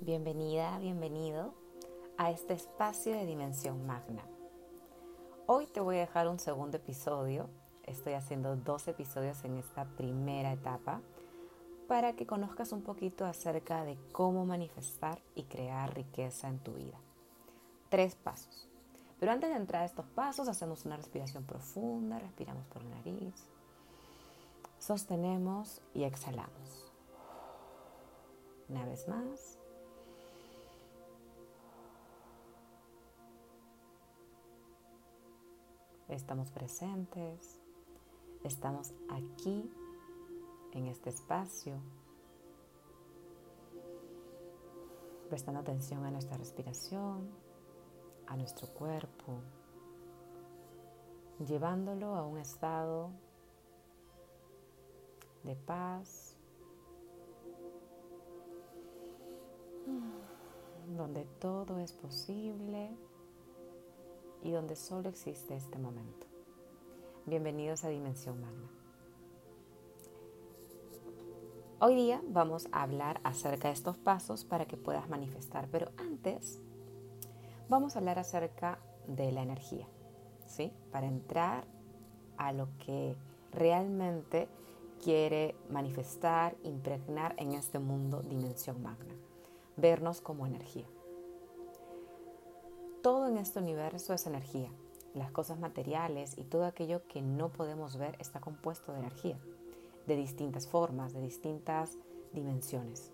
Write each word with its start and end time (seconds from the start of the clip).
Bienvenida, 0.00 0.78
bienvenido 0.78 1.54
a 2.18 2.30
este 2.30 2.54
espacio 2.54 3.12
de 3.12 3.26
Dimensión 3.26 3.84
Magna. 3.84 4.22
Hoy 5.46 5.66
te 5.66 5.80
voy 5.80 5.96
a 5.96 6.00
dejar 6.00 6.28
un 6.28 6.38
segundo 6.38 6.76
episodio. 6.76 7.50
Estoy 7.82 8.12
haciendo 8.12 8.54
dos 8.54 8.86
episodios 8.86 9.44
en 9.44 9.58
esta 9.58 9.86
primera 9.96 10.52
etapa 10.52 11.00
para 11.88 12.12
que 12.12 12.28
conozcas 12.28 12.70
un 12.70 12.82
poquito 12.82 13.26
acerca 13.26 13.82
de 13.82 13.98
cómo 14.12 14.46
manifestar 14.46 15.20
y 15.34 15.42
crear 15.42 15.92
riqueza 15.92 16.48
en 16.48 16.60
tu 16.60 16.74
vida. 16.74 17.00
Tres 17.88 18.14
pasos. 18.14 18.68
Pero 19.18 19.32
antes 19.32 19.50
de 19.50 19.56
entrar 19.56 19.82
a 19.82 19.86
estos 19.86 20.06
pasos, 20.06 20.46
hacemos 20.46 20.84
una 20.84 20.96
respiración 20.96 21.42
profunda, 21.42 22.20
respiramos 22.20 22.64
por 22.66 22.84
la 22.84 22.90
nariz, 22.90 23.34
sostenemos 24.78 25.82
y 25.92 26.04
exhalamos. 26.04 26.92
Una 28.68 28.84
vez 28.84 29.08
más. 29.08 29.57
Estamos 36.08 36.50
presentes, 36.50 37.60
estamos 38.42 38.94
aquí, 39.10 39.70
en 40.72 40.86
este 40.86 41.10
espacio, 41.10 41.74
prestando 45.28 45.60
atención 45.60 46.06
a 46.06 46.10
nuestra 46.10 46.38
respiración, 46.38 47.28
a 48.26 48.36
nuestro 48.38 48.68
cuerpo, 48.68 49.42
llevándolo 51.46 52.14
a 52.14 52.26
un 52.26 52.38
estado 52.38 53.10
de 55.42 55.56
paz, 55.56 56.36
donde 60.96 61.26
todo 61.38 61.78
es 61.80 61.92
posible 61.92 62.96
y 64.42 64.50
donde 64.50 64.76
solo 64.76 65.08
existe 65.08 65.56
este 65.56 65.78
momento. 65.78 66.26
Bienvenidos 67.26 67.84
a 67.84 67.88
Dimensión 67.88 68.40
Magna. 68.40 68.68
Hoy 71.80 71.94
día 71.94 72.22
vamos 72.28 72.68
a 72.72 72.82
hablar 72.82 73.20
acerca 73.22 73.68
de 73.68 73.74
estos 73.74 73.96
pasos 73.96 74.44
para 74.44 74.66
que 74.66 74.76
puedas 74.76 75.08
manifestar, 75.08 75.68
pero 75.70 75.90
antes 75.96 76.60
vamos 77.68 77.94
a 77.94 78.00
hablar 78.00 78.18
acerca 78.18 78.78
de 79.06 79.30
la 79.30 79.42
energía, 79.42 79.86
¿sí? 80.46 80.72
Para 80.90 81.06
entrar 81.06 81.64
a 82.36 82.52
lo 82.52 82.68
que 82.78 83.16
realmente 83.52 84.48
quiere 85.02 85.54
manifestar, 85.70 86.56
impregnar 86.64 87.34
en 87.38 87.52
este 87.52 87.78
mundo 87.78 88.22
dimensión 88.22 88.82
magna, 88.82 89.14
vernos 89.76 90.20
como 90.20 90.46
energía. 90.46 90.86
Todo 93.02 93.28
en 93.28 93.38
este 93.38 93.60
universo 93.60 94.12
es 94.12 94.26
energía. 94.26 94.72
Las 95.14 95.30
cosas 95.30 95.60
materiales 95.60 96.36
y 96.36 96.42
todo 96.42 96.64
aquello 96.64 97.06
que 97.06 97.22
no 97.22 97.50
podemos 97.50 97.96
ver 97.96 98.16
está 98.18 98.40
compuesto 98.40 98.92
de 98.92 98.98
energía, 98.98 99.38
de 100.08 100.16
distintas 100.16 100.66
formas, 100.66 101.12
de 101.12 101.20
distintas 101.20 101.96
dimensiones. 102.32 103.12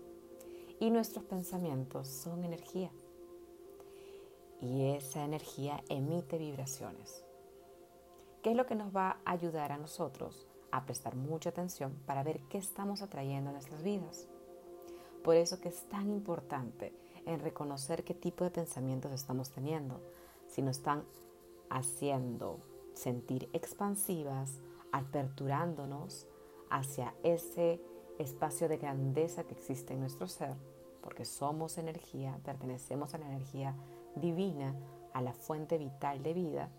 Y 0.79 0.89
nuestros 0.89 1.23
pensamientos 1.25 2.07
son 2.07 2.43
energía. 2.43 2.91
Y 4.59 4.87
esa 4.87 5.23
energía 5.23 5.83
emite 5.87 6.39
vibraciones. 6.39 7.23
¿Qué 8.41 8.51
es 8.51 8.57
lo 8.57 8.65
que 8.65 8.75
nos 8.75 8.95
va 8.95 9.19
a 9.23 9.31
ayudar 9.31 9.71
a 9.71 9.77
nosotros 9.77 10.47
a 10.71 10.85
prestar 10.85 11.15
mucha 11.15 11.49
atención 11.49 11.93
para 12.07 12.23
ver 12.23 12.41
qué 12.49 12.57
estamos 12.57 13.03
atrayendo 13.03 13.51
a 13.51 13.53
nuestras 13.53 13.83
vidas? 13.83 14.27
Por 15.23 15.35
eso 15.35 15.59
que 15.59 15.69
es 15.69 15.87
tan 15.89 16.09
importante 16.09 17.04
en 17.25 17.39
reconocer 17.39 18.03
qué 18.03 18.13
tipo 18.13 18.43
de 18.43 18.51
pensamientos 18.51 19.11
estamos 19.11 19.49
teniendo, 19.49 20.01
si 20.47 20.61
nos 20.61 20.77
están 20.77 21.03
haciendo 21.69 22.59
sentir 22.93 23.49
expansivas, 23.53 24.59
aperturándonos 24.91 26.27
hacia 26.69 27.13
ese 27.23 27.81
espacio 28.19 28.69
de 28.69 28.77
grandeza 28.77 29.43
que 29.43 29.53
existe 29.53 29.93
en 29.93 29.99
nuestro 29.99 30.27
ser, 30.27 30.55
porque 31.01 31.25
somos 31.25 31.77
energía, 31.77 32.39
pertenecemos 32.43 33.13
a 33.13 33.17
la 33.17 33.27
energía 33.27 33.75
divina, 34.15 34.75
a 35.13 35.21
la 35.21 35.33
fuente 35.33 35.77
vital 35.77 36.23
de 36.23 36.33
vida 36.33 36.69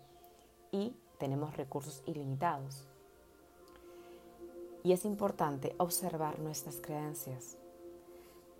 y 0.71 0.95
tenemos 1.17 1.55
recursos 1.55 2.03
ilimitados. 2.05 2.87
Y 4.83 4.93
es 4.93 5.05
importante 5.05 5.75
observar 5.77 6.39
nuestras 6.39 6.77
creencias, 6.77 7.57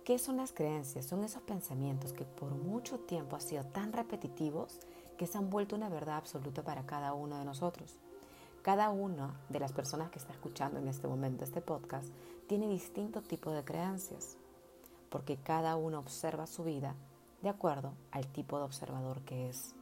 ¿Qué 0.08 0.18
son 0.18 0.38
las 0.38 0.52
creencias? 0.52 1.04
Son 1.04 1.22
esos 1.22 1.42
pensamientos 1.42 2.14
que 2.14 2.24
por 2.24 2.48
mucho 2.52 2.98
tiempo 2.98 3.36
han 3.36 3.42
sido 3.42 3.64
tan 3.64 3.92
repetitivos 3.92 4.80
que 5.18 5.26
se 5.26 5.36
han 5.36 5.50
vuelto 5.50 5.76
una 5.76 5.90
verdad 5.90 6.16
absoluta 6.16 6.62
para 6.62 6.86
cada 6.86 7.12
uno 7.12 7.38
de 7.38 7.44
nosotros. 7.44 8.00
Cada 8.62 8.88
una 8.88 9.38
de 9.50 9.60
las 9.60 9.72
personas 9.72 10.10
que 10.10 10.18
está 10.18 10.32
escuchando 10.32 10.78
en 10.78 10.88
este 10.88 11.06
momento 11.06 11.44
este 11.44 11.60
podcast 11.60 12.08
tiene 12.46 12.70
distinto 12.70 13.20
tipo 13.20 13.50
de 13.50 13.62
creencias, 13.64 14.38
porque 15.10 15.36
cada 15.36 15.76
uno 15.76 15.98
observa 15.98 16.46
su 16.46 16.64
vida 16.64 16.94
de 17.42 17.50
acuerdo 17.50 17.92
al 18.10 18.26
tipo 18.28 18.56
de 18.56 18.64
observador 18.64 19.20
que 19.26 19.50
es, 19.50 19.74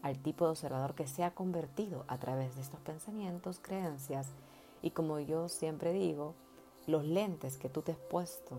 al 0.00 0.20
tipo 0.20 0.46
de 0.46 0.52
observador 0.52 0.94
que 0.94 1.06
se 1.06 1.22
ha 1.22 1.34
convertido 1.34 2.06
a 2.08 2.16
través 2.16 2.54
de 2.54 2.62
estos 2.62 2.80
pensamientos, 2.80 3.60
creencias 3.60 4.28
y 4.80 4.92
como 4.92 5.20
yo 5.20 5.50
siempre 5.50 5.92
digo, 5.92 6.32
los 6.86 7.04
lentes 7.04 7.58
que 7.58 7.68
tú 7.68 7.82
te 7.82 7.92
has 7.92 7.98
puesto 7.98 8.58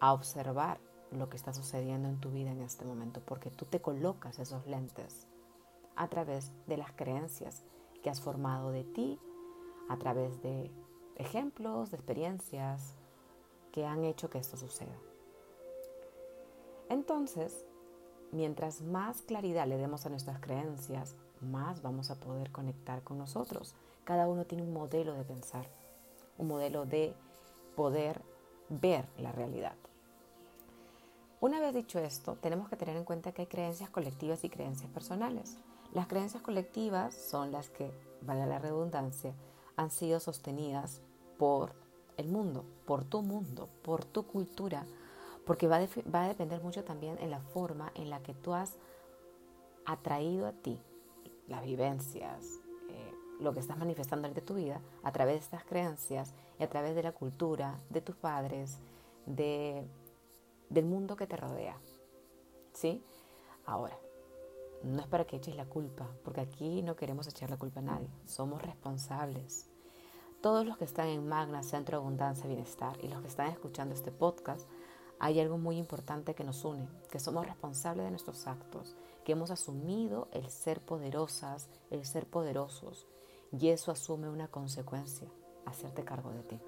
a 0.00 0.12
observar 0.12 0.80
lo 1.10 1.28
que 1.28 1.36
está 1.36 1.52
sucediendo 1.52 2.08
en 2.08 2.20
tu 2.20 2.30
vida 2.30 2.50
en 2.50 2.62
este 2.62 2.84
momento, 2.84 3.20
porque 3.24 3.50
tú 3.50 3.64
te 3.64 3.80
colocas 3.80 4.38
esos 4.38 4.66
lentes 4.66 5.26
a 5.96 6.08
través 6.08 6.52
de 6.66 6.76
las 6.76 6.92
creencias 6.92 7.64
que 8.02 8.10
has 8.10 8.20
formado 8.20 8.70
de 8.70 8.84
ti, 8.84 9.18
a 9.88 9.98
través 9.98 10.40
de 10.42 10.70
ejemplos, 11.16 11.90
de 11.90 11.96
experiencias 11.96 12.94
que 13.72 13.84
han 13.84 14.04
hecho 14.04 14.30
que 14.30 14.38
esto 14.38 14.56
suceda. 14.56 14.96
Entonces, 16.88 17.64
mientras 18.32 18.80
más 18.82 19.22
claridad 19.22 19.66
le 19.66 19.76
demos 19.76 20.06
a 20.06 20.08
nuestras 20.08 20.40
creencias, 20.40 21.16
más 21.40 21.82
vamos 21.82 22.10
a 22.10 22.18
poder 22.18 22.50
conectar 22.50 23.02
con 23.02 23.18
nosotros. 23.18 23.74
Cada 24.04 24.28
uno 24.28 24.44
tiene 24.44 24.64
un 24.64 24.72
modelo 24.72 25.14
de 25.14 25.24
pensar, 25.24 25.66
un 26.38 26.48
modelo 26.48 26.86
de 26.86 27.14
poder 27.76 28.22
ver 28.68 29.06
la 29.18 29.32
realidad. 29.32 29.74
Una 31.40 31.58
vez 31.58 31.72
dicho 31.72 31.98
esto, 31.98 32.36
tenemos 32.36 32.68
que 32.68 32.76
tener 32.76 32.96
en 32.96 33.04
cuenta 33.04 33.32
que 33.32 33.40
hay 33.42 33.48
creencias 33.48 33.88
colectivas 33.88 34.44
y 34.44 34.50
creencias 34.50 34.90
personales. 34.90 35.56
Las 35.94 36.06
creencias 36.06 36.42
colectivas 36.42 37.14
son 37.14 37.50
las 37.50 37.70
que, 37.70 37.90
valga 38.20 38.44
la 38.44 38.58
redundancia, 38.58 39.32
han 39.74 39.90
sido 39.90 40.20
sostenidas 40.20 41.00
por 41.38 41.72
el 42.18 42.28
mundo, 42.28 42.66
por 42.84 43.04
tu 43.04 43.22
mundo, 43.22 43.70
por 43.82 44.04
tu 44.04 44.26
cultura, 44.26 44.84
porque 45.46 45.66
va, 45.66 45.76
a 45.76 46.28
depender 46.28 46.62
mucho 46.62 46.84
también 46.84 47.16
en 47.20 47.30
la 47.30 47.40
forma 47.40 47.90
en 47.94 48.10
la 48.10 48.22
que 48.22 48.34
tú 48.34 48.52
has 48.52 48.76
atraído 49.86 50.46
a 50.46 50.52
ti 50.52 50.78
las 51.48 51.64
vivencias, 51.64 52.60
eh, 52.90 53.14
lo 53.40 53.54
que 53.54 53.60
estás 53.60 53.78
manifestando 53.78 54.28
en 54.28 54.34
tu 54.34 54.56
vida 54.56 54.82
a 55.02 55.10
través 55.10 55.36
de 55.36 55.40
estas 55.40 55.64
creencias 55.64 56.34
y 56.58 56.64
a 56.64 56.68
través 56.68 56.94
de 56.94 57.02
la 57.02 57.12
cultura, 57.12 57.80
de 57.88 58.02
tus 58.02 58.14
padres, 58.14 58.78
de 59.24 59.86
del 60.70 60.86
mundo 60.86 61.16
que 61.16 61.26
te 61.26 61.36
rodea. 61.36 61.78
¿Sí? 62.72 63.04
Ahora, 63.66 63.98
no 64.82 65.00
es 65.00 65.06
para 65.06 65.26
que 65.26 65.36
eches 65.36 65.56
la 65.56 65.66
culpa, 65.66 66.08
porque 66.24 66.40
aquí 66.40 66.82
no 66.82 66.96
queremos 66.96 67.26
echar 67.26 67.50
la 67.50 67.58
culpa 67.58 67.80
a 67.80 67.82
nadie, 67.82 68.08
somos 68.24 68.62
responsables. 68.62 69.68
Todos 70.40 70.64
los 70.64 70.78
que 70.78 70.84
están 70.84 71.08
en 71.08 71.28
Magna 71.28 71.62
Centro 71.62 71.98
Abundancia 71.98 72.46
Bienestar 72.46 72.96
y 73.02 73.08
los 73.08 73.20
que 73.20 73.28
están 73.28 73.48
escuchando 73.48 73.94
este 73.94 74.10
podcast, 74.10 74.66
hay 75.18 75.38
algo 75.38 75.58
muy 75.58 75.76
importante 75.76 76.34
que 76.34 76.44
nos 76.44 76.64
une, 76.64 76.88
que 77.10 77.20
somos 77.20 77.44
responsables 77.44 78.06
de 78.06 78.10
nuestros 78.10 78.46
actos, 78.46 78.96
que 79.22 79.32
hemos 79.32 79.50
asumido 79.50 80.28
el 80.32 80.48
ser 80.48 80.80
poderosas, 80.80 81.68
el 81.90 82.06
ser 82.06 82.26
poderosos, 82.26 83.06
y 83.52 83.68
eso 83.68 83.92
asume 83.92 84.30
una 84.30 84.48
consecuencia, 84.48 85.28
hacerte 85.66 86.04
cargo 86.04 86.30
de 86.30 86.42
ti. 86.44 86.60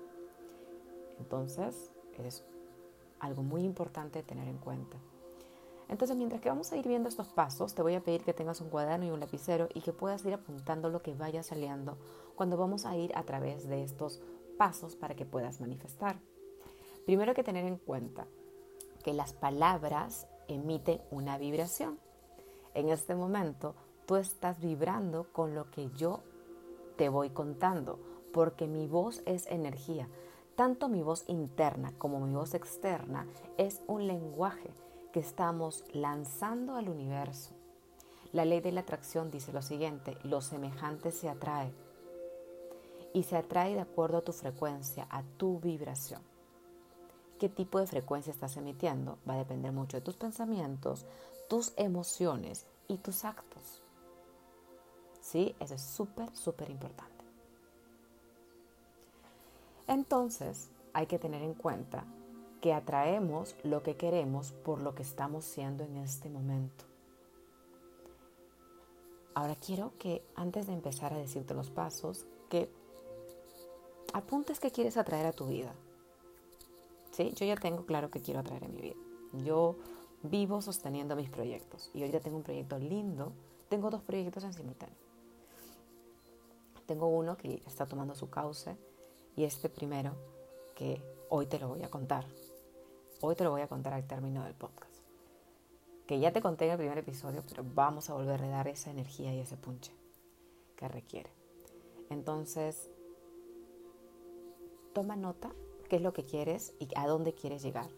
Entonces, 1.18 1.90
eres 2.18 2.44
algo 3.22 3.42
muy 3.42 3.62
importante 3.62 4.18
de 4.18 4.24
tener 4.24 4.48
en 4.48 4.58
cuenta. 4.58 4.98
Entonces, 5.88 6.16
mientras 6.16 6.40
que 6.40 6.48
vamos 6.48 6.72
a 6.72 6.76
ir 6.76 6.86
viendo 6.86 7.08
estos 7.08 7.28
pasos, 7.28 7.74
te 7.74 7.82
voy 7.82 7.94
a 7.94 8.02
pedir 8.02 8.22
que 8.24 8.34
tengas 8.34 8.60
un 8.60 8.68
cuaderno 8.68 9.06
y 9.06 9.10
un 9.10 9.20
lapicero 9.20 9.68
y 9.74 9.80
que 9.80 9.92
puedas 9.92 10.24
ir 10.24 10.34
apuntando 10.34 10.90
lo 10.90 11.02
que 11.02 11.14
vaya 11.14 11.42
saliendo 11.42 11.96
cuando 12.34 12.56
vamos 12.56 12.84
a 12.84 12.96
ir 12.96 13.12
a 13.16 13.22
través 13.22 13.68
de 13.68 13.84
estos 13.84 14.20
pasos 14.58 14.96
para 14.96 15.14
que 15.14 15.24
puedas 15.24 15.60
manifestar. 15.60 16.16
Primero 17.04 17.34
que 17.34 17.44
tener 17.44 17.64
en 17.64 17.76
cuenta 17.76 18.26
que 19.04 19.12
las 19.12 19.32
palabras 19.32 20.26
emiten 20.48 21.00
una 21.10 21.38
vibración. 21.38 21.98
En 22.74 22.88
este 22.88 23.14
momento 23.14 23.74
tú 24.06 24.16
estás 24.16 24.60
vibrando 24.60 25.26
con 25.32 25.54
lo 25.54 25.70
que 25.70 25.90
yo 25.90 26.20
te 26.96 27.08
voy 27.08 27.30
contando, 27.30 27.98
porque 28.32 28.66
mi 28.66 28.86
voz 28.86 29.22
es 29.26 29.46
energía 29.46 30.08
tanto 30.62 30.88
mi 30.88 31.02
voz 31.02 31.24
interna 31.26 31.92
como 31.98 32.20
mi 32.20 32.36
voz 32.36 32.54
externa 32.54 33.26
es 33.58 33.82
un 33.88 34.06
lenguaje 34.06 34.70
que 35.12 35.18
estamos 35.18 35.82
lanzando 35.92 36.76
al 36.76 36.88
universo. 36.88 37.50
La 38.30 38.44
ley 38.44 38.60
de 38.60 38.70
la 38.70 38.82
atracción 38.82 39.32
dice 39.32 39.52
lo 39.52 39.60
siguiente, 39.60 40.16
lo 40.22 40.40
semejante 40.40 41.10
se 41.10 41.28
atrae 41.28 41.72
y 43.12 43.24
se 43.24 43.38
atrae 43.38 43.74
de 43.74 43.80
acuerdo 43.80 44.18
a 44.18 44.24
tu 44.24 44.32
frecuencia, 44.32 45.08
a 45.10 45.24
tu 45.36 45.58
vibración. 45.58 46.22
¿Qué 47.40 47.48
tipo 47.48 47.80
de 47.80 47.88
frecuencia 47.88 48.30
estás 48.30 48.56
emitiendo? 48.56 49.18
Va 49.28 49.34
a 49.34 49.38
depender 49.38 49.72
mucho 49.72 49.96
de 49.96 50.02
tus 50.02 50.14
pensamientos, 50.14 51.06
tus 51.48 51.72
emociones 51.76 52.66
y 52.86 52.98
tus 52.98 53.24
actos. 53.24 53.82
¿Sí? 55.20 55.56
Eso 55.58 55.74
es 55.74 55.82
súper, 55.82 56.32
súper 56.36 56.70
importante. 56.70 57.11
Entonces, 59.86 60.70
hay 60.92 61.06
que 61.06 61.18
tener 61.18 61.42
en 61.42 61.54
cuenta 61.54 62.04
que 62.60 62.72
atraemos 62.72 63.56
lo 63.64 63.82
que 63.82 63.96
queremos 63.96 64.52
por 64.52 64.80
lo 64.80 64.94
que 64.94 65.02
estamos 65.02 65.44
siendo 65.44 65.84
en 65.84 65.96
este 65.96 66.28
momento. 66.28 66.84
Ahora 69.34 69.56
quiero 69.56 69.92
que 69.98 70.22
antes 70.36 70.66
de 70.66 70.74
empezar 70.74 71.12
a 71.12 71.18
decirte 71.18 71.54
los 71.54 71.70
pasos, 71.70 72.26
que 72.48 72.70
apuntes 74.12 74.60
que 74.60 74.70
quieres 74.70 74.96
atraer 74.96 75.26
a 75.26 75.32
tu 75.32 75.46
vida. 75.46 75.74
¿Sí? 77.10 77.32
Yo 77.34 77.46
ya 77.46 77.56
tengo 77.56 77.84
claro 77.84 78.10
que 78.10 78.20
quiero 78.20 78.40
atraer 78.40 78.64
en 78.64 78.74
mi 78.74 78.80
vida. 78.80 78.96
Yo 79.44 79.76
vivo 80.22 80.60
sosteniendo 80.62 81.16
mis 81.16 81.30
proyectos 81.30 81.90
y 81.94 82.00
ahorita 82.00 82.20
tengo 82.20 82.36
un 82.36 82.42
proyecto 82.42 82.78
lindo. 82.78 83.32
Tengo 83.68 83.90
dos 83.90 84.02
proyectos 84.02 84.44
en 84.44 84.52
simultáneo. 84.52 84.96
Tengo 86.86 87.08
uno 87.08 87.36
que 87.36 87.62
está 87.66 87.86
tomando 87.86 88.14
su 88.14 88.28
cauce 88.28 88.76
y 89.36 89.44
este 89.44 89.68
primero 89.68 90.14
que 90.74 91.02
hoy 91.28 91.46
te 91.46 91.58
lo 91.58 91.68
voy 91.68 91.82
a 91.82 91.90
contar. 91.90 92.26
Hoy 93.20 93.34
te 93.34 93.44
lo 93.44 93.50
voy 93.50 93.62
a 93.62 93.68
contar 93.68 93.94
al 93.94 94.06
término 94.06 94.44
del 94.44 94.54
podcast. 94.54 94.92
Que 96.06 96.18
ya 96.18 96.32
te 96.32 96.42
conté 96.42 96.66
en 96.66 96.72
el 96.72 96.78
primer 96.78 96.98
episodio, 96.98 97.42
pero 97.48 97.64
vamos 97.74 98.10
a 98.10 98.14
volver 98.14 98.42
a 98.42 98.48
dar 98.48 98.68
esa 98.68 98.90
energía 98.90 99.34
y 99.34 99.40
ese 99.40 99.56
punche 99.56 99.92
que 100.76 100.88
requiere. 100.88 101.30
Entonces, 102.10 102.90
toma 104.92 105.16
nota 105.16 105.52
qué 105.88 105.96
es 105.96 106.02
lo 106.02 106.12
que 106.12 106.24
quieres 106.24 106.74
y 106.78 106.88
a 106.96 107.06
dónde 107.06 107.32
quieres 107.32 107.62
llegar. 107.62 107.88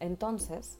Entonces, 0.00 0.78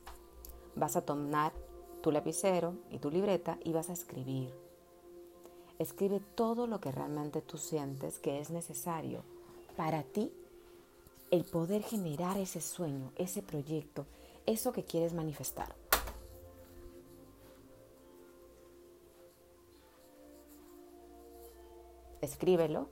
vas 0.74 0.96
a 0.96 1.04
tomar 1.04 1.52
tu 2.00 2.10
lapicero 2.10 2.74
y 2.90 2.98
tu 2.98 3.10
libreta 3.10 3.58
y 3.64 3.72
vas 3.72 3.90
a 3.90 3.92
escribir. 3.92 4.52
Escribe 5.78 6.20
todo 6.34 6.66
lo 6.66 6.80
que 6.80 6.92
realmente 6.92 7.40
tú 7.40 7.56
sientes 7.56 8.18
que 8.18 8.40
es 8.40 8.50
necesario 8.50 9.22
para 9.76 10.02
ti 10.02 10.32
el 11.30 11.44
poder 11.44 11.82
generar 11.82 12.36
ese 12.36 12.60
sueño, 12.60 13.12
ese 13.16 13.42
proyecto, 13.42 14.06
eso 14.46 14.72
que 14.72 14.84
quieres 14.84 15.14
manifestar. 15.14 15.74
Escríbelo. 22.20 22.88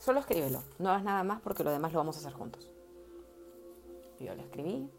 Solo 0.00 0.18
escríbelo, 0.18 0.60
no 0.80 0.88
hagas 0.88 1.04
nada 1.04 1.22
más 1.22 1.40
porque 1.40 1.62
lo 1.62 1.70
demás 1.70 1.92
lo 1.92 2.00
vamos 2.00 2.16
a 2.16 2.18
hacer 2.18 2.32
juntos. 2.32 2.68
Yo 4.18 4.34
lo 4.34 4.42
escribí, 4.42 4.90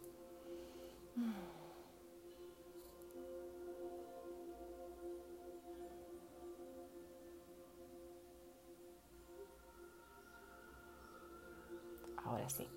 Ahora 12.25 12.49
sí. 12.49 12.67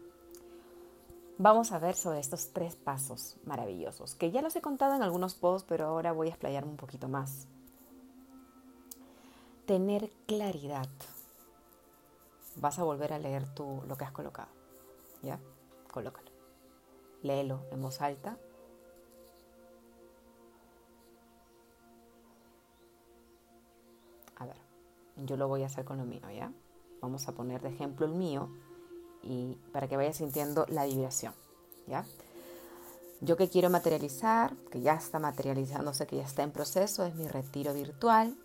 Vamos 1.38 1.72
a 1.72 1.78
ver 1.78 1.94
sobre 1.94 2.20
estos 2.20 2.52
tres 2.52 2.76
pasos 2.76 3.36
maravillosos, 3.44 4.14
que 4.14 4.30
ya 4.30 4.42
los 4.42 4.56
he 4.56 4.62
contado 4.62 4.94
en 4.94 5.02
algunos 5.02 5.34
posts, 5.34 5.66
pero 5.68 5.86
ahora 5.86 6.12
voy 6.12 6.28
a 6.28 6.30
explayarme 6.30 6.70
un 6.70 6.76
poquito 6.76 7.08
más. 7.08 7.46
Tener 9.66 10.10
claridad. 10.26 10.88
Vas 12.56 12.78
a 12.78 12.84
volver 12.84 13.12
a 13.12 13.18
leer 13.18 13.46
tú 13.54 13.82
lo 13.86 13.96
que 13.96 14.04
has 14.04 14.12
colocado. 14.12 14.48
¿Ya? 15.22 15.38
Colócalo 15.92 16.35
léelo 17.26 17.61
en 17.70 17.82
voz 17.82 18.00
alta. 18.00 18.38
A 24.37 24.46
ver, 24.46 24.56
yo 25.17 25.37
lo 25.37 25.49
voy 25.49 25.62
a 25.62 25.67
hacer 25.67 25.84
con 25.84 25.99
lo 25.99 26.05
mío, 26.05 26.31
¿ya? 26.31 26.52
Vamos 27.00 27.28
a 27.28 27.32
poner 27.32 27.61
de 27.62 27.69
ejemplo 27.69 28.06
el 28.06 28.12
mío 28.12 28.50
y 29.23 29.56
para 29.73 29.88
que 29.88 29.96
vayas 29.96 30.17
sintiendo 30.17 30.67
la 30.69 30.87
vibración, 30.87 31.34
¿ya? 31.87 32.05
Yo 33.20 33.37
que 33.37 33.49
quiero 33.49 33.70
materializar, 33.70 34.55
que 34.70 34.82
ya 34.82 34.94
está 34.94 35.19
materializándose, 35.19 36.06
que 36.06 36.17
ya 36.17 36.25
está 36.25 36.43
en 36.43 36.52
proceso, 36.52 37.05
es 37.05 37.14
mi 37.14 37.26
retiro 37.26 37.73
virtual. 37.73 38.37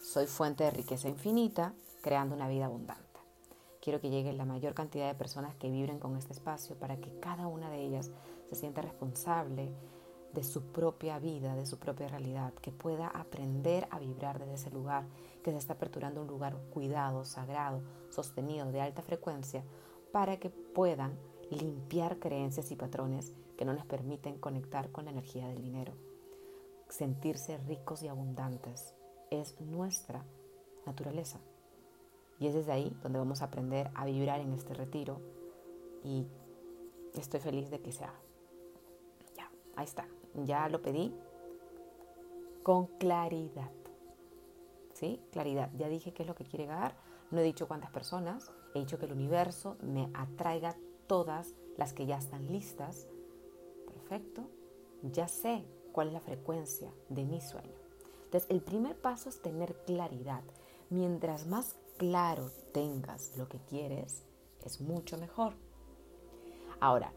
Soy 0.00 0.26
fuente 0.26 0.62
de 0.62 0.70
riqueza 0.70 1.08
infinita, 1.08 1.74
creando 2.02 2.36
una 2.36 2.48
vida 2.48 2.66
abundante. 2.66 3.05
Quiero 3.86 4.00
que 4.00 4.10
llegue 4.10 4.32
la 4.32 4.44
mayor 4.44 4.74
cantidad 4.74 5.06
de 5.06 5.14
personas 5.14 5.54
que 5.54 5.70
vibren 5.70 6.00
con 6.00 6.16
este 6.16 6.32
espacio 6.32 6.74
para 6.74 6.96
que 6.96 7.20
cada 7.20 7.46
una 7.46 7.70
de 7.70 7.82
ellas 7.82 8.10
se 8.48 8.56
sienta 8.56 8.82
responsable 8.82 9.72
de 10.32 10.42
su 10.42 10.72
propia 10.72 11.20
vida, 11.20 11.54
de 11.54 11.66
su 11.66 11.78
propia 11.78 12.08
realidad, 12.08 12.52
que 12.54 12.72
pueda 12.72 13.06
aprender 13.06 13.86
a 13.92 14.00
vibrar 14.00 14.40
desde 14.40 14.54
ese 14.54 14.70
lugar, 14.72 15.06
que 15.44 15.52
se 15.52 15.58
está 15.58 15.74
aperturando 15.74 16.20
un 16.20 16.26
lugar 16.26 16.56
cuidado, 16.70 17.24
sagrado, 17.24 17.80
sostenido, 18.10 18.72
de 18.72 18.80
alta 18.80 19.02
frecuencia, 19.02 19.62
para 20.10 20.36
que 20.38 20.50
puedan 20.50 21.16
limpiar 21.52 22.18
creencias 22.18 22.72
y 22.72 22.74
patrones 22.74 23.34
que 23.56 23.64
no 23.64 23.72
les 23.72 23.84
permiten 23.84 24.40
conectar 24.40 24.90
con 24.90 25.04
la 25.04 25.12
energía 25.12 25.46
del 25.46 25.62
dinero. 25.62 25.92
Sentirse 26.88 27.56
ricos 27.58 28.02
y 28.02 28.08
abundantes 28.08 28.96
es 29.30 29.60
nuestra 29.60 30.24
naturaleza. 30.86 31.38
Y 32.38 32.46
es 32.46 32.54
desde 32.54 32.72
ahí 32.72 32.96
donde 33.02 33.18
vamos 33.18 33.42
a 33.42 33.46
aprender 33.46 33.90
a 33.94 34.04
vibrar 34.04 34.40
en 34.40 34.52
este 34.52 34.74
retiro 34.74 35.20
y 36.04 36.26
estoy 37.14 37.40
feliz 37.40 37.70
de 37.70 37.80
que 37.80 37.92
sea. 37.92 38.14
Ya, 39.36 39.50
ahí 39.74 39.84
está. 39.84 40.06
Ya 40.34 40.68
lo 40.68 40.82
pedí 40.82 41.14
con 42.62 42.86
claridad. 42.98 43.70
¿Sí? 44.92 45.20
Claridad. 45.30 45.70
Ya 45.76 45.88
dije 45.88 46.12
qué 46.12 46.22
es 46.22 46.28
lo 46.28 46.34
que 46.34 46.44
quiere 46.44 46.66
dar. 46.66 46.96
No 47.30 47.40
he 47.40 47.44
dicho 47.44 47.68
cuántas 47.68 47.90
personas. 47.90 48.50
He 48.74 48.80
dicho 48.80 48.98
que 48.98 49.06
el 49.06 49.12
universo 49.12 49.76
me 49.82 50.10
atraiga 50.14 50.76
todas 51.06 51.54
las 51.76 51.92
que 51.92 52.06
ya 52.06 52.18
están 52.18 52.46
listas. 52.46 53.08
Perfecto. 53.86 54.48
Ya 55.02 55.28
sé 55.28 55.64
cuál 55.92 56.08
es 56.08 56.12
la 56.12 56.20
frecuencia 56.20 56.92
de 57.08 57.24
mi 57.24 57.40
sueño. 57.40 57.78
Entonces, 58.24 58.50
el 58.50 58.60
primer 58.60 59.00
paso 59.00 59.28
es 59.28 59.40
tener 59.40 59.76
claridad. 59.84 60.42
Mientras 60.90 61.46
más 61.46 61.76
claro 61.96 62.50
tengas 62.72 63.36
lo 63.36 63.48
que 63.48 63.58
quieres, 63.58 64.24
es 64.64 64.80
mucho 64.80 65.18
mejor. 65.18 65.54
Ahora, 66.80 67.12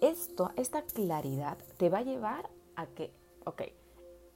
esto, 0.00 0.50
esta 0.56 0.82
claridad 0.82 1.58
te 1.78 1.88
va 1.88 1.98
a 1.98 2.02
llevar 2.02 2.50
a 2.76 2.86
que, 2.86 3.12
ok, 3.46 3.62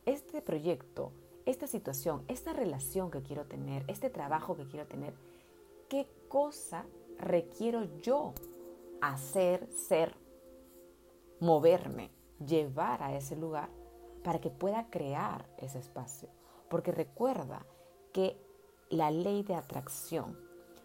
este 0.06 0.40
proyecto, 0.40 1.12
esta 1.44 1.66
situación, 1.66 2.24
esta 2.28 2.52
relación 2.52 3.10
que 3.10 3.22
quiero 3.22 3.46
tener, 3.46 3.84
este 3.88 4.08
trabajo 4.08 4.56
que 4.56 4.66
quiero 4.66 4.86
tener, 4.86 5.14
¿qué 5.88 6.08
cosa 6.28 6.86
requiero 7.18 7.84
yo 8.00 8.32
hacer, 9.00 9.68
ser, 9.72 10.16
moverme, 11.40 12.10
llevar 12.44 13.02
a 13.02 13.16
ese 13.16 13.36
lugar 13.36 13.68
para 14.22 14.40
que 14.40 14.50
pueda 14.50 14.88
crear 14.88 15.46
ese 15.58 15.80
espacio? 15.80 16.28
Porque 16.68 16.92
recuerda 16.92 17.66
que 18.12 18.45
la 18.90 19.10
ley 19.10 19.42
de 19.42 19.54
atracción 19.54 20.36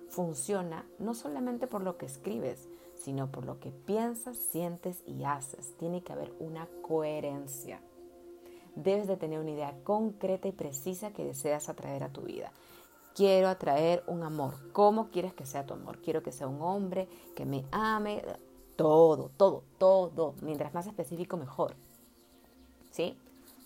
funciona 0.10 0.86
no 1.00 1.14
solamente 1.14 1.68
por 1.68 1.82
lo 1.82 1.98
que 1.98 2.06
escribes, 2.06 2.68
sino 2.96 3.32
por 3.32 3.46
lo 3.46 3.60
que 3.60 3.72
piensas, 3.72 4.38
sientes 4.38 5.04
y 5.08 5.24
haces. 5.24 5.76
Tiene 5.78 6.04
que 6.04 6.14
haber 6.14 6.34
una 6.40 6.68
coherencia. 6.82 7.82
Debes 8.76 9.08
de 9.08 9.18
tener 9.18 9.40
una 9.40 9.52
idea 9.52 9.76
concreta 9.84 10.48
y 10.48 10.52
precisa 10.52 11.12
que 11.12 11.26
deseas 11.26 11.70
atraer 11.70 12.04
a 12.04 12.12
tu 12.12 12.22
vida. 12.22 12.52
Quiero 13.16 13.50
atraer 13.50 14.04
un 14.08 14.24
amor. 14.24 14.72
¿Cómo 14.72 15.10
quieres 15.10 15.34
que 15.34 15.46
sea 15.46 15.66
tu 15.66 15.74
amor? 15.74 16.00
Quiero 16.02 16.24
que 16.24 16.32
sea 16.32 16.48
un 16.48 16.62
hombre, 16.62 17.08
que 17.36 17.46
me 17.46 17.66
ame. 17.72 18.24
Todo, 18.76 19.32
todo, 19.36 19.64
todo. 19.78 20.36
Mientras 20.42 20.74
más 20.74 20.88
específico, 20.88 21.38
mejor. 21.38 21.76
¿Sí? 22.92 23.18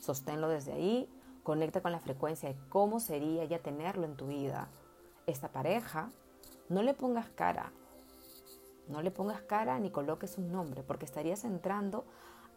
Sosténlo 0.02 0.50
desde 0.50 0.74
ahí 0.74 1.10
Conecta 1.46 1.80
con 1.80 1.92
la 1.92 2.00
frecuencia 2.00 2.50
de 2.50 2.58
cómo 2.70 3.00
sería 3.00 3.46
ya 3.46 3.60
tenerlo 3.60 4.06
en 4.06 4.16
tu 4.16 4.26
vida. 4.26 4.68
Esta 5.28 5.50
pareja, 5.50 6.10
no 6.70 6.82
le 6.82 6.96
pongas 6.96 7.30
cara. 7.30 7.72
No 8.88 9.04
le 9.04 9.12
pongas 9.12 9.44
cara 9.44 9.78
ni 9.78 9.92
coloques 9.92 10.40
un 10.40 10.52
nombre, 10.52 10.82
porque 10.82 11.06
estarías 11.06 11.44
entrando 11.44 12.04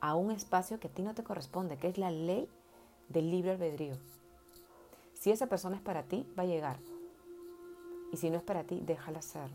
a 0.00 0.16
un 0.16 0.30
espacio 0.30 0.80
que 0.80 0.88
a 0.88 0.90
ti 0.90 1.02
no 1.02 1.14
te 1.14 1.22
corresponde, 1.22 1.76
que 1.76 1.88
es 1.88 1.98
la 1.98 2.10
ley 2.10 2.48
del 3.10 3.30
libre 3.30 3.50
albedrío. 3.50 3.94
Si 5.12 5.30
esa 5.30 5.48
persona 5.48 5.76
es 5.76 5.82
para 5.82 6.04
ti, 6.04 6.26
va 6.38 6.44
a 6.44 6.46
llegar. 6.46 6.78
Y 8.10 8.16
si 8.16 8.30
no 8.30 8.38
es 8.38 8.42
para 8.42 8.64
ti, 8.64 8.80
déjala 8.80 9.20
ser. 9.20 9.50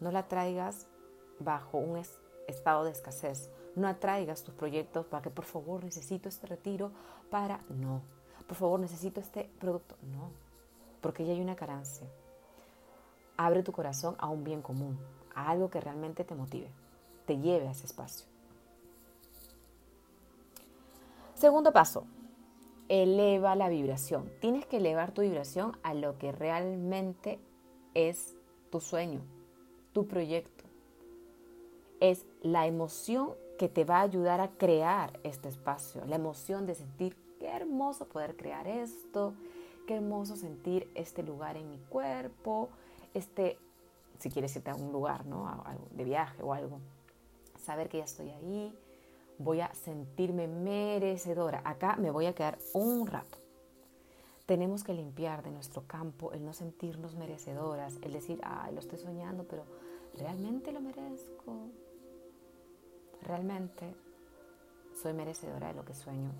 No 0.00 0.10
la 0.10 0.28
traigas 0.28 0.86
bajo 1.40 1.76
un 1.76 2.02
estado 2.48 2.84
de 2.84 2.92
escasez. 2.92 3.50
No 3.76 3.88
atraigas 3.88 4.42
tus 4.42 4.54
proyectos 4.54 5.06
para 5.06 5.22
que 5.22 5.30
por 5.30 5.44
favor 5.44 5.84
necesito 5.84 6.28
este 6.28 6.46
retiro 6.46 6.90
para... 7.30 7.60
No. 7.68 8.02
Por 8.46 8.56
favor 8.56 8.80
necesito 8.80 9.20
este 9.20 9.48
producto. 9.58 9.96
No. 10.12 10.30
Porque 11.00 11.24
ya 11.24 11.32
hay 11.32 11.40
una 11.40 11.56
carencia. 11.56 12.06
Abre 13.36 13.62
tu 13.62 13.72
corazón 13.72 14.16
a 14.18 14.28
un 14.28 14.44
bien 14.44 14.60
común, 14.60 14.98
a 15.34 15.50
algo 15.50 15.70
que 15.70 15.80
realmente 15.80 16.24
te 16.24 16.34
motive, 16.34 16.68
te 17.26 17.38
lleve 17.38 17.68
a 17.68 17.70
ese 17.70 17.86
espacio. 17.86 18.26
Segundo 21.34 21.72
paso, 21.72 22.04
eleva 22.90 23.54
la 23.54 23.70
vibración. 23.70 24.30
Tienes 24.40 24.66
que 24.66 24.76
elevar 24.76 25.12
tu 25.12 25.22
vibración 25.22 25.78
a 25.82 25.94
lo 25.94 26.18
que 26.18 26.32
realmente 26.32 27.38
es 27.94 28.36
tu 28.70 28.80
sueño, 28.80 29.22
tu 29.94 30.06
proyecto. 30.06 30.64
Es 32.00 32.26
la 32.42 32.66
emoción 32.66 33.30
que 33.60 33.68
te 33.68 33.84
va 33.84 33.98
a 33.98 34.00
ayudar 34.04 34.40
a 34.40 34.48
crear 34.52 35.20
este 35.22 35.50
espacio, 35.50 36.02
la 36.06 36.16
emoción 36.16 36.64
de 36.64 36.74
sentir 36.74 37.14
qué 37.38 37.46
hermoso 37.46 38.08
poder 38.08 38.34
crear 38.34 38.66
esto, 38.66 39.34
qué 39.86 39.96
hermoso 39.96 40.34
sentir 40.34 40.90
este 40.94 41.22
lugar 41.22 41.58
en 41.58 41.68
mi 41.68 41.76
cuerpo, 41.76 42.70
este, 43.12 43.58
si 44.18 44.30
quieres 44.30 44.56
irte 44.56 44.70
a 44.70 44.74
un 44.74 44.92
lugar, 44.92 45.26
¿no? 45.26 45.62
de 45.90 46.04
viaje 46.04 46.42
o 46.42 46.54
algo, 46.54 46.80
saber 47.58 47.90
que 47.90 47.98
ya 47.98 48.04
estoy 48.04 48.30
ahí, 48.30 48.74
voy 49.36 49.60
a 49.60 49.74
sentirme 49.74 50.48
merecedora. 50.48 51.60
Acá 51.62 51.96
me 51.96 52.10
voy 52.10 52.24
a 52.24 52.34
quedar 52.34 52.56
un 52.72 53.06
rato. 53.06 53.36
Tenemos 54.46 54.84
que 54.84 54.94
limpiar 54.94 55.42
de 55.42 55.50
nuestro 55.50 55.82
campo 55.86 56.32
el 56.32 56.46
no 56.46 56.54
sentirnos 56.54 57.14
merecedoras, 57.14 57.98
el 58.00 58.14
decir, 58.14 58.40
ay, 58.42 58.72
lo 58.72 58.80
estoy 58.80 58.98
soñando, 58.98 59.44
pero 59.44 59.64
¿realmente 60.14 60.72
lo 60.72 60.80
merezco? 60.80 61.68
¿Realmente 63.22 63.94
soy 65.00 65.12
merecedora 65.12 65.68
de 65.68 65.74
lo 65.74 65.84
que 65.84 65.94
sueño? 65.94 66.32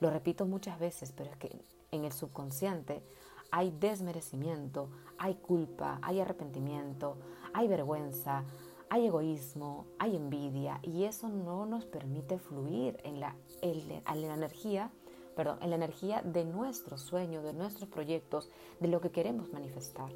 Lo 0.00 0.10
repito 0.10 0.46
muchas 0.46 0.78
veces, 0.78 1.12
pero 1.12 1.30
es 1.30 1.36
que 1.36 1.64
en 1.90 2.04
el 2.04 2.12
subconsciente 2.12 3.02
hay 3.50 3.70
desmerecimiento, 3.70 4.88
hay 5.16 5.36
culpa, 5.36 5.98
hay 6.02 6.20
arrepentimiento, 6.20 7.16
hay 7.52 7.68
vergüenza, 7.68 8.44
hay 8.90 9.06
egoísmo, 9.06 9.86
hay 9.98 10.16
envidia 10.16 10.80
y 10.82 11.04
eso 11.04 11.28
no 11.28 11.66
nos 11.66 11.84
permite 11.84 12.38
fluir 12.38 13.00
en 13.04 13.20
la, 13.20 13.36
la 13.62 14.34
energía, 14.34 14.90
perdón, 15.36 15.58
en 15.62 15.70
la 15.70 15.76
energía 15.76 16.22
de 16.22 16.44
nuestro 16.44 16.98
sueño, 16.98 17.42
de 17.42 17.52
nuestros 17.52 17.88
proyectos, 17.88 18.50
de 18.80 18.88
lo 18.88 19.00
que 19.00 19.10
queremos 19.10 19.52
manifestar. 19.52 20.10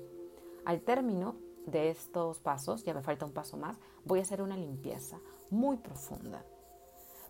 Al 0.64 0.80
término 0.80 1.36
de 1.70 1.90
estos 1.90 2.38
pasos, 2.40 2.84
ya 2.84 2.94
me 2.94 3.02
falta 3.02 3.26
un 3.26 3.32
paso 3.32 3.56
más, 3.56 3.78
voy 4.04 4.18
a 4.18 4.22
hacer 4.22 4.42
una 4.42 4.56
limpieza 4.56 5.20
muy 5.50 5.76
profunda. 5.76 6.44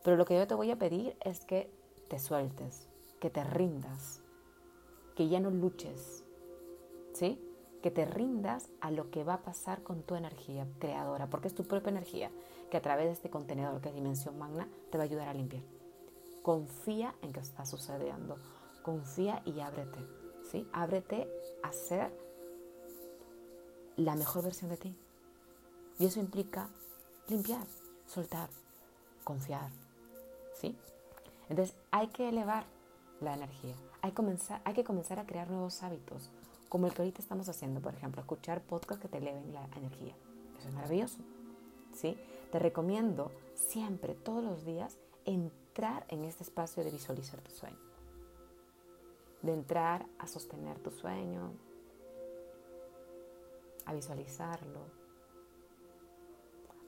Pero 0.02 0.16
lo 0.16 0.24
que 0.24 0.36
yo 0.36 0.46
te 0.46 0.54
voy 0.54 0.70
a 0.70 0.78
pedir 0.78 1.16
es 1.20 1.44
que 1.44 1.70
te 2.08 2.18
sueltes, 2.18 2.88
que 3.20 3.30
te 3.30 3.44
rindas, 3.44 4.22
que 5.14 5.28
ya 5.28 5.40
no 5.40 5.50
luches, 5.50 6.24
¿sí? 7.12 7.44
Que 7.82 7.90
te 7.90 8.04
rindas 8.04 8.70
a 8.80 8.90
lo 8.90 9.10
que 9.10 9.24
va 9.24 9.34
a 9.34 9.42
pasar 9.42 9.82
con 9.82 10.02
tu 10.02 10.14
energía 10.14 10.66
creadora, 10.78 11.28
porque 11.28 11.48
es 11.48 11.54
tu 11.54 11.64
propia 11.64 11.90
energía 11.90 12.30
que 12.70 12.76
a 12.76 12.82
través 12.82 13.06
de 13.06 13.12
este 13.12 13.30
contenedor 13.30 13.80
que 13.80 13.88
es 13.88 13.94
dimensión 13.94 14.38
magna 14.38 14.68
te 14.90 14.98
va 14.98 15.04
a 15.04 15.06
ayudar 15.06 15.28
a 15.28 15.34
limpiar. 15.34 15.62
Confía 16.42 17.14
en 17.22 17.32
que 17.32 17.40
está 17.40 17.66
sucediendo, 17.66 18.36
confía 18.82 19.42
y 19.44 19.60
ábrete, 19.60 19.98
¿sí? 20.50 20.66
Ábrete 20.72 21.28
a 21.62 21.72
ser 21.72 22.27
la 23.98 24.14
mejor 24.14 24.44
versión 24.44 24.70
de 24.70 24.76
ti. 24.76 24.96
Y 25.98 26.06
eso 26.06 26.20
implica 26.20 26.68
limpiar, 27.28 27.66
soltar, 28.06 28.48
confiar, 29.24 29.70
¿sí? 30.54 30.76
Entonces 31.48 31.76
hay 31.90 32.08
que 32.08 32.28
elevar 32.28 32.64
la 33.20 33.34
energía. 33.34 33.74
Hay, 34.00 34.12
comenzar, 34.12 34.62
hay 34.64 34.74
que 34.74 34.84
comenzar 34.84 35.18
a 35.18 35.26
crear 35.26 35.50
nuevos 35.50 35.82
hábitos, 35.82 36.30
como 36.68 36.86
el 36.86 36.94
que 36.94 37.02
ahorita 37.02 37.20
estamos 37.20 37.48
haciendo, 37.48 37.80
por 37.80 37.94
ejemplo, 37.94 38.20
escuchar 38.20 38.62
podcasts 38.62 39.02
que 39.02 39.08
te 39.08 39.18
eleven 39.18 39.52
la 39.52 39.64
energía. 39.76 40.14
Eso 40.58 40.68
es 40.68 40.74
maravilloso. 40.74 41.18
¿sí? 41.94 42.16
Te 42.52 42.58
recomiendo 42.58 43.32
siempre, 43.54 44.14
todos 44.14 44.44
los 44.44 44.64
días, 44.64 44.98
entrar 45.24 46.06
en 46.08 46.24
este 46.24 46.44
espacio 46.44 46.84
de 46.84 46.90
visualizar 46.90 47.40
tu 47.40 47.50
sueño. 47.50 47.78
De 49.42 49.52
entrar 49.52 50.06
a 50.18 50.28
sostener 50.28 50.78
tu 50.78 50.90
sueño, 50.90 51.52
a 53.88 53.94
visualizarlo, 53.94 54.80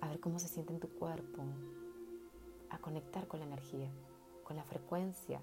a 0.03 0.09
ver 0.09 0.21
cómo 0.21 0.39
se 0.39 0.49
siente 0.49 0.75
en 0.75 0.81
tu 0.81 0.91
cuerpo, 0.91 1.43
a 2.69 2.79
conectar 2.79 3.27
con 3.27 3.41
la 3.41 3.47
energía, 3.47 3.91
con 4.45 4.55
la 4.55 4.65
frecuencia 4.65 5.41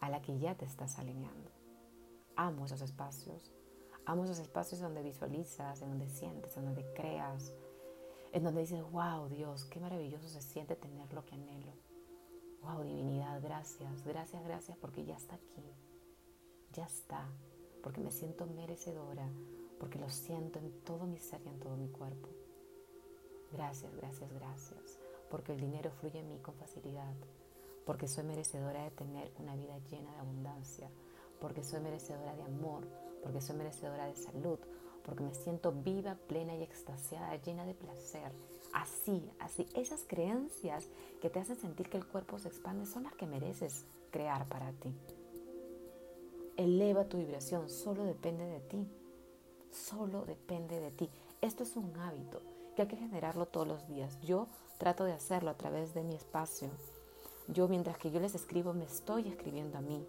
a 0.00 0.10
la 0.10 0.20
que 0.20 0.36
ya 0.40 0.56
te 0.56 0.64
estás 0.64 0.98
alineando. 0.98 1.50
Amo 2.34 2.66
esos 2.66 2.82
espacios. 2.82 3.52
Amo 4.06 4.24
esos 4.24 4.40
espacios 4.40 4.80
donde 4.80 5.02
visualizas, 5.02 5.80
en 5.82 5.90
donde 5.90 6.08
sientes, 6.08 6.56
en 6.56 6.64
donde 6.64 6.84
creas, 6.94 7.54
en 8.32 8.42
donde 8.42 8.62
dices, 8.62 8.82
wow, 8.90 9.28
Dios, 9.28 9.64
qué 9.66 9.78
maravilloso 9.78 10.28
se 10.28 10.42
siente 10.42 10.74
tener 10.74 11.12
lo 11.12 11.24
que 11.24 11.36
anhelo. 11.36 11.74
Wow, 12.62 12.82
divinidad, 12.82 13.40
gracias, 13.40 14.02
gracias, 14.02 14.42
gracias, 14.42 14.76
porque 14.78 15.04
ya 15.04 15.14
está 15.14 15.36
aquí. 15.36 15.62
Ya 16.72 16.86
está, 16.86 17.28
porque 17.84 18.00
me 18.00 18.10
siento 18.10 18.46
merecedora, 18.46 19.30
porque 19.82 19.98
lo 19.98 20.08
siento 20.08 20.60
en 20.60 20.70
todo 20.84 21.06
mi 21.06 21.18
ser 21.18 21.40
y 21.44 21.48
en 21.48 21.58
todo 21.58 21.76
mi 21.76 21.88
cuerpo. 21.88 22.28
Gracias, 23.50 23.92
gracias, 23.96 24.32
gracias, 24.32 25.00
porque 25.28 25.54
el 25.54 25.60
dinero 25.60 25.90
fluye 25.90 26.20
en 26.20 26.28
mí 26.28 26.38
con 26.38 26.54
facilidad, 26.54 27.12
porque 27.84 28.06
soy 28.06 28.22
merecedora 28.22 28.84
de 28.84 28.92
tener 28.92 29.32
una 29.40 29.56
vida 29.56 29.76
llena 29.90 30.12
de 30.12 30.20
abundancia, 30.20 30.88
porque 31.40 31.64
soy 31.64 31.80
merecedora 31.80 32.36
de 32.36 32.44
amor, 32.44 32.86
porque 33.24 33.40
soy 33.40 33.56
merecedora 33.56 34.06
de 34.06 34.14
salud, 34.14 34.60
porque 35.04 35.24
me 35.24 35.34
siento 35.34 35.72
viva, 35.72 36.16
plena 36.28 36.54
y 36.54 36.62
extasiada, 36.62 37.34
llena 37.42 37.66
de 37.66 37.74
placer. 37.74 38.30
Así, 38.72 39.28
así, 39.40 39.66
esas 39.74 40.04
creencias 40.06 40.86
que 41.20 41.28
te 41.28 41.40
hacen 41.40 41.56
sentir 41.56 41.90
que 41.90 41.96
el 41.96 42.06
cuerpo 42.06 42.38
se 42.38 42.46
expande 42.46 42.86
son 42.86 43.02
las 43.02 43.16
que 43.16 43.26
mereces 43.26 43.84
crear 44.12 44.46
para 44.46 44.70
ti. 44.74 44.94
Eleva 46.56 47.08
tu 47.08 47.18
vibración, 47.18 47.68
solo 47.68 48.04
depende 48.04 48.44
de 48.44 48.60
ti. 48.60 48.86
Solo 49.72 50.24
depende 50.26 50.78
de 50.80 50.90
ti. 50.90 51.08
Esto 51.40 51.62
es 51.62 51.76
un 51.76 51.96
hábito 51.96 52.42
que 52.76 52.82
hay 52.82 52.88
que 52.88 52.96
generarlo 52.96 53.46
todos 53.46 53.66
los 53.66 53.88
días. 53.88 54.20
Yo 54.20 54.46
trato 54.78 55.04
de 55.04 55.12
hacerlo 55.12 55.50
a 55.50 55.56
través 55.56 55.94
de 55.94 56.04
mi 56.04 56.14
espacio, 56.14 56.68
yo 57.48 57.68
mientras 57.68 57.98
que 57.98 58.10
yo 58.10 58.20
les 58.20 58.34
escribo 58.34 58.72
me 58.72 58.84
estoy 58.84 59.28
escribiendo 59.28 59.78
a 59.78 59.80
mí. 59.80 60.06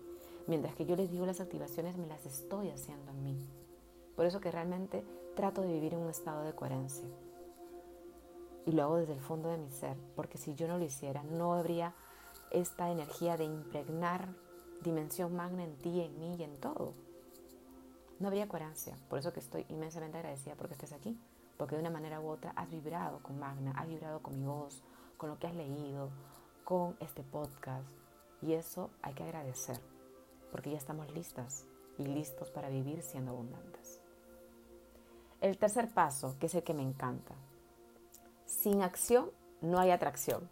Mientras 0.48 0.76
que 0.76 0.86
yo 0.86 0.96
les 0.96 1.10
digo 1.10 1.26
las 1.26 1.40
activaciones 1.40 1.98
me 1.98 2.08
las 2.08 2.26
estoy 2.26 2.70
haciendo 2.70 3.12
a 3.12 3.14
mí. 3.14 3.38
Por 4.16 4.26
eso 4.26 4.42
que 4.42 4.52
realmente 4.52 5.04
trato 5.36 5.62
de 5.62 5.72
vivir 5.72 5.94
en 5.94 6.02
un 6.02 6.10
estado 6.10 6.44
de 6.44 6.54
coherencia. 6.54 7.08
Y 8.66 8.72
lo 8.74 8.84
hago 8.84 8.98
desde 8.98 9.14
el 9.14 9.22
fondo 9.22 9.50
de 9.50 9.58
mi 9.58 9.72
ser, 9.72 9.98
porque 10.16 10.38
si 10.38 10.56
yo 10.56 10.68
no 10.68 10.78
lo 10.78 10.84
hiciera, 10.84 11.24
no 11.24 11.54
habría 11.54 11.96
esta 12.52 12.92
energía 12.92 13.36
de 13.38 13.46
impregnar 13.46 14.30
dimensión 14.82 15.36
magna 15.36 15.64
en 15.64 15.76
ti, 15.78 16.02
en 16.02 16.20
mí 16.20 16.36
y 16.38 16.44
en 16.44 16.58
todo. 16.58 16.94
No 18.20 18.28
habría 18.28 18.48
coherencia. 18.48 18.98
Por 19.10 19.20
eso 19.20 19.34
que 19.34 19.40
estoy 19.40 19.66
inmensamente 19.70 20.18
agradecida 20.18 20.56
porque 20.56 20.74
estés 20.74 20.94
aquí. 20.94 21.20
Porque 21.58 21.76
de 21.76 21.82
una 21.82 21.92
manera 21.92 22.20
u 22.20 22.28
otra 22.28 22.52
has 22.56 22.70
vibrado 22.70 23.22
con 23.22 23.40
Magna, 23.40 23.74
has 23.78 23.88
vibrado 23.88 24.22
con 24.22 24.40
mi 24.40 24.46
voz, 24.46 24.84
con 25.18 25.30
lo 25.30 25.38
que 25.40 25.48
has 25.48 25.56
leído, 25.56 26.10
con 26.64 26.96
este 27.00 27.24
podcast. 27.24 27.90
Y 28.42 28.54
eso 28.54 28.90
hay 29.02 29.14
que 29.14 29.24
agradecer, 29.24 29.80
porque 30.52 30.72
ya 30.72 30.78
estamos 30.78 31.12
listas 31.14 31.66
y 31.98 32.06
listos 32.06 32.50
para 32.50 32.70
vivir 32.70 33.02
siendo 33.02 33.32
abundantes. 33.32 34.02
El 35.42 35.58
tercer 35.58 35.94
paso, 35.94 36.36
que 36.40 36.48
es 36.48 36.56
el 36.56 36.64
que 36.64 36.74
me 36.74 36.84
encanta. 36.84 37.36
Sin 38.46 38.82
acción 38.82 39.32
no 39.62 39.80
hay 39.80 39.92
atracción. 39.92 40.50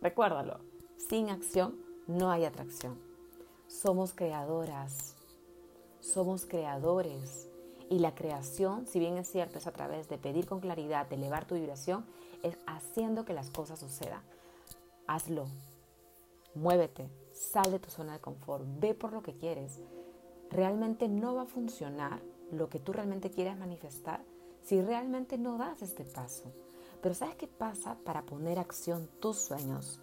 Recuérdalo, 0.00 0.60
sin 0.96 1.30
acción 1.30 1.76
no 2.06 2.30
hay 2.30 2.44
atracción. 2.44 3.00
Somos 3.66 4.12
creadoras, 4.12 5.16
somos 6.02 6.44
creadores. 6.44 7.48
Y 7.88 7.98
la 7.98 8.14
creación, 8.14 8.86
si 8.86 8.98
bien 8.98 9.16
es 9.16 9.30
cierto, 9.30 9.58
es 9.58 9.66
a 9.66 9.72
través 9.72 10.08
de 10.08 10.18
pedir 10.18 10.46
con 10.46 10.60
claridad, 10.60 11.08
de 11.08 11.16
elevar 11.16 11.46
tu 11.46 11.54
vibración, 11.54 12.04
es 12.42 12.58
haciendo 12.66 13.24
que 13.24 13.32
las 13.32 13.50
cosas 13.50 13.78
sucedan 13.78 14.22
hazlo. 15.06 15.46
Muévete, 16.54 17.10
sal 17.32 17.70
de 17.70 17.78
tu 17.78 17.90
zona 17.90 18.14
de 18.14 18.20
confort, 18.20 18.64
ve 18.80 18.94
por 18.94 19.12
lo 19.12 19.22
que 19.22 19.36
quieres. 19.36 19.80
Realmente 20.50 21.08
no 21.08 21.34
va 21.34 21.42
a 21.42 21.46
funcionar 21.46 22.22
lo 22.50 22.68
que 22.68 22.78
tú 22.78 22.92
realmente 22.92 23.30
quieres 23.30 23.56
manifestar 23.56 24.22
si 24.62 24.80
realmente 24.80 25.38
no 25.38 25.58
das 25.58 25.82
este 25.82 26.04
paso. 26.04 26.52
Pero 27.00 27.14
¿sabes 27.14 27.36
qué 27.36 27.48
pasa 27.48 27.96
para 28.04 28.22
poner 28.22 28.58
acción 28.58 29.08
tus 29.20 29.38
sueños? 29.38 30.00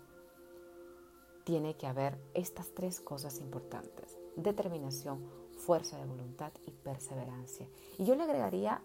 tiene 1.49 1.75
que 1.75 1.87
haber 1.87 2.21
estas 2.35 2.75
tres 2.75 2.99
cosas 2.99 3.39
importantes. 3.39 4.19
Determinación, 4.35 5.25
fuerza 5.69 5.99
de 5.99 6.05
voluntad 6.07 6.51
y 6.65 6.71
perseverancia. 6.71 7.67
Y 7.99 8.03
yo 8.03 8.15
le 8.15 8.23
agregaría 8.23 8.81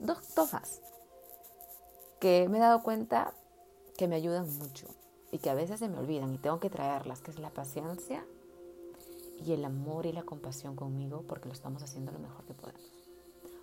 dos, 0.00 0.18
más 0.52 0.80
que 2.18 2.48
me 2.48 2.58
he 2.58 2.60
dado 2.60 2.82
cuenta 2.82 3.34
que 3.96 4.08
me 4.08 4.16
ayudan 4.16 4.52
mucho 4.58 4.88
y 5.30 5.38
que 5.38 5.48
a 5.48 5.54
veces 5.54 5.78
se 5.78 5.88
me 5.88 5.96
olvidan 5.96 6.34
y 6.34 6.38
tengo 6.38 6.58
que 6.58 6.70
traerlas, 6.70 7.20
que 7.20 7.30
es 7.30 7.38
la 7.38 7.50
paciencia 7.50 8.26
y 9.46 9.52
el 9.52 9.64
amor 9.64 10.06
y 10.06 10.12
la 10.12 10.24
compasión 10.24 10.74
conmigo 10.74 11.22
porque 11.28 11.46
lo 11.46 11.54
estamos 11.54 11.84
haciendo 11.84 12.10
lo 12.10 12.18
mejor 12.18 12.44
que 12.46 12.54
podemos. 12.54 12.82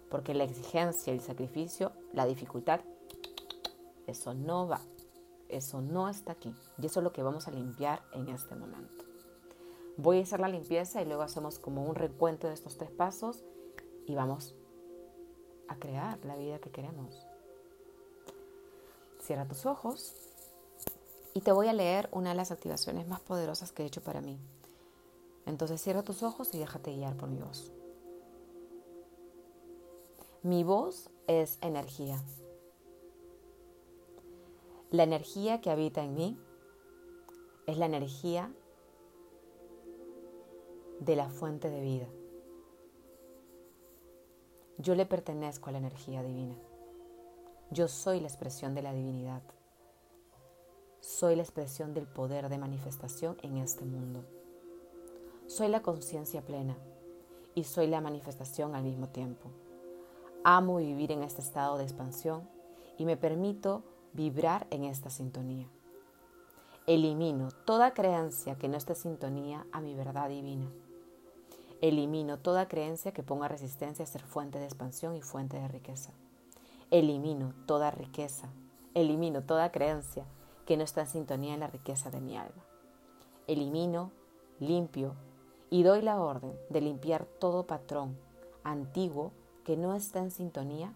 Porque 0.10 0.34
la 0.34 0.46
exigencia, 0.46 1.12
el 1.12 1.20
sacrificio, 1.20 1.92
la 2.14 2.26
dificultad, 2.26 2.80
eso 4.08 4.34
no 4.34 4.70
va. 4.70 4.80
Eso 5.50 5.82
no 5.82 6.08
está 6.08 6.32
aquí. 6.32 6.56
Y 6.82 6.86
eso 6.86 7.02
es 7.02 7.04
lo 7.04 7.12
que 7.12 7.22
vamos 7.22 7.50
a 7.50 7.52
limpiar 7.52 8.02
en 8.14 8.30
este 8.30 8.56
momento. 8.56 9.11
Voy 9.98 10.20
a 10.20 10.24
hacer 10.24 10.40
la 10.40 10.48
limpieza 10.48 11.02
y 11.02 11.06
luego 11.06 11.22
hacemos 11.22 11.60
como 11.60 11.84
un 11.86 11.96
recuento 11.96 12.48
de 12.48 12.54
estos 12.54 12.78
tres 12.78 12.92
pasos 12.92 13.44
y 14.06 14.16
vamos 14.16 14.56
a 15.68 15.76
crear 15.78 16.24
la 16.26 16.36
vida 16.36 16.60
que 16.60 16.72
queremos. 16.72 17.28
Cierra 19.20 19.48
tus 19.48 19.66
ojos 19.66 20.16
y 21.34 21.42
te 21.42 21.52
voy 21.52 21.68
a 21.68 21.74
leer 21.74 22.10
una 22.12 22.32
de 22.32 22.36
las 22.36 22.52
activaciones 22.52 23.08
más 23.08 23.22
poderosas 23.22 23.72
que 23.72 23.84
he 23.84 23.86
hecho 23.86 24.02
para 24.02 24.22
mí. 24.22 24.40
Entonces 25.46 25.82
cierra 25.82 26.04
tus 26.04 26.24
ojos 26.24 26.54
y 26.54 26.60
déjate 26.60 26.96
guiar 26.96 27.16
por 27.16 27.30
mi 27.30 27.40
voz. 27.40 27.72
Mi 30.44 30.64
voz 30.64 31.10
es 31.28 31.58
energía. 31.62 32.22
La 34.90 35.04
energía 35.04 35.62
que 35.62 35.70
habita 35.70 36.04
en 36.04 36.16
mí 36.16 36.40
es 37.68 37.78
la 37.78 37.86
energía 37.86 38.52
de 41.02 41.16
la 41.16 41.30
fuente 41.30 41.72
de 41.72 41.82
vida. 41.82 42.08
Yo 44.78 44.94
le 44.94 45.08
pertenezco 45.08 45.70
a 45.70 45.72
la 45.72 45.80
energía 45.80 46.22
divina. 46.22 46.56
Yo 47.72 47.88
soy 47.88 48.20
la 48.20 48.28
expresión 48.28 48.76
de 48.76 48.84
la 48.84 48.94
divinidad. 48.94 49.42
Soy 51.00 51.36
la 51.36 51.42
expresión 51.42 51.96
del 51.96 52.06
poder 52.06 52.50
de 52.50 52.60
manifestación 52.60 53.36
en 53.42 53.58
este 53.58 53.84
mundo. 53.84 54.24
Soy 55.48 55.70
la 55.70 55.82
conciencia 55.82 56.44
plena 56.44 56.78
y 57.56 57.64
soy 57.64 57.88
la 57.88 58.00
manifestación 58.00 58.76
al 58.76 58.84
mismo 58.84 59.10
tiempo. 59.10 59.50
Amo 60.44 60.78
vivir 60.78 61.12
en 61.12 61.24
este 61.24 61.42
estado 61.42 61.80
de 61.80 61.84
expansión 61.84 62.48
y 63.00 63.06
me 63.06 63.18
permito 63.18 63.84
vibrar 64.14 64.68
en 64.70 64.84
esta 64.84 65.10
sintonía. 65.10 65.68
Elimino 66.86 67.50
toda 67.66 67.96
creencia 67.96 68.56
que 68.56 68.68
no 68.68 68.78
esté 68.78 68.94
sintonía 68.94 69.66
a 69.72 69.82
mi 69.82 69.96
verdad 69.96 70.30
divina. 70.30 70.72
Elimino 71.82 72.38
toda 72.38 72.68
creencia 72.68 73.12
que 73.12 73.24
ponga 73.24 73.48
resistencia 73.48 74.04
a 74.04 74.08
ser 74.08 74.22
fuente 74.22 74.60
de 74.60 74.66
expansión 74.66 75.16
y 75.16 75.22
fuente 75.24 75.58
de 75.58 75.68
riqueza. 75.68 76.12
Elimino 76.92 77.56
toda 77.66 77.90
riqueza. 77.90 78.50
Elimino 78.94 79.42
toda 79.42 79.72
creencia 79.72 80.26
que 80.68 80.78
no 80.78 80.84
está 80.84 81.02
en 81.02 81.08
sintonía 81.08 81.56
en 81.56 81.62
la 81.62 81.68
riqueza 81.68 82.12
de 82.12 82.22
mi 82.22 82.38
alma. 82.38 82.64
Elimino, 83.48 84.12
limpio 84.60 85.16
y 85.72 85.82
doy 85.82 86.04
la 86.04 86.22
orden 86.22 86.54
de 86.70 86.82
limpiar 86.82 87.26
todo 87.26 87.66
patrón 87.66 88.16
antiguo 88.64 89.32
que 89.64 89.76
no 89.76 89.96
está 89.96 90.20
en 90.20 90.30
sintonía 90.30 90.94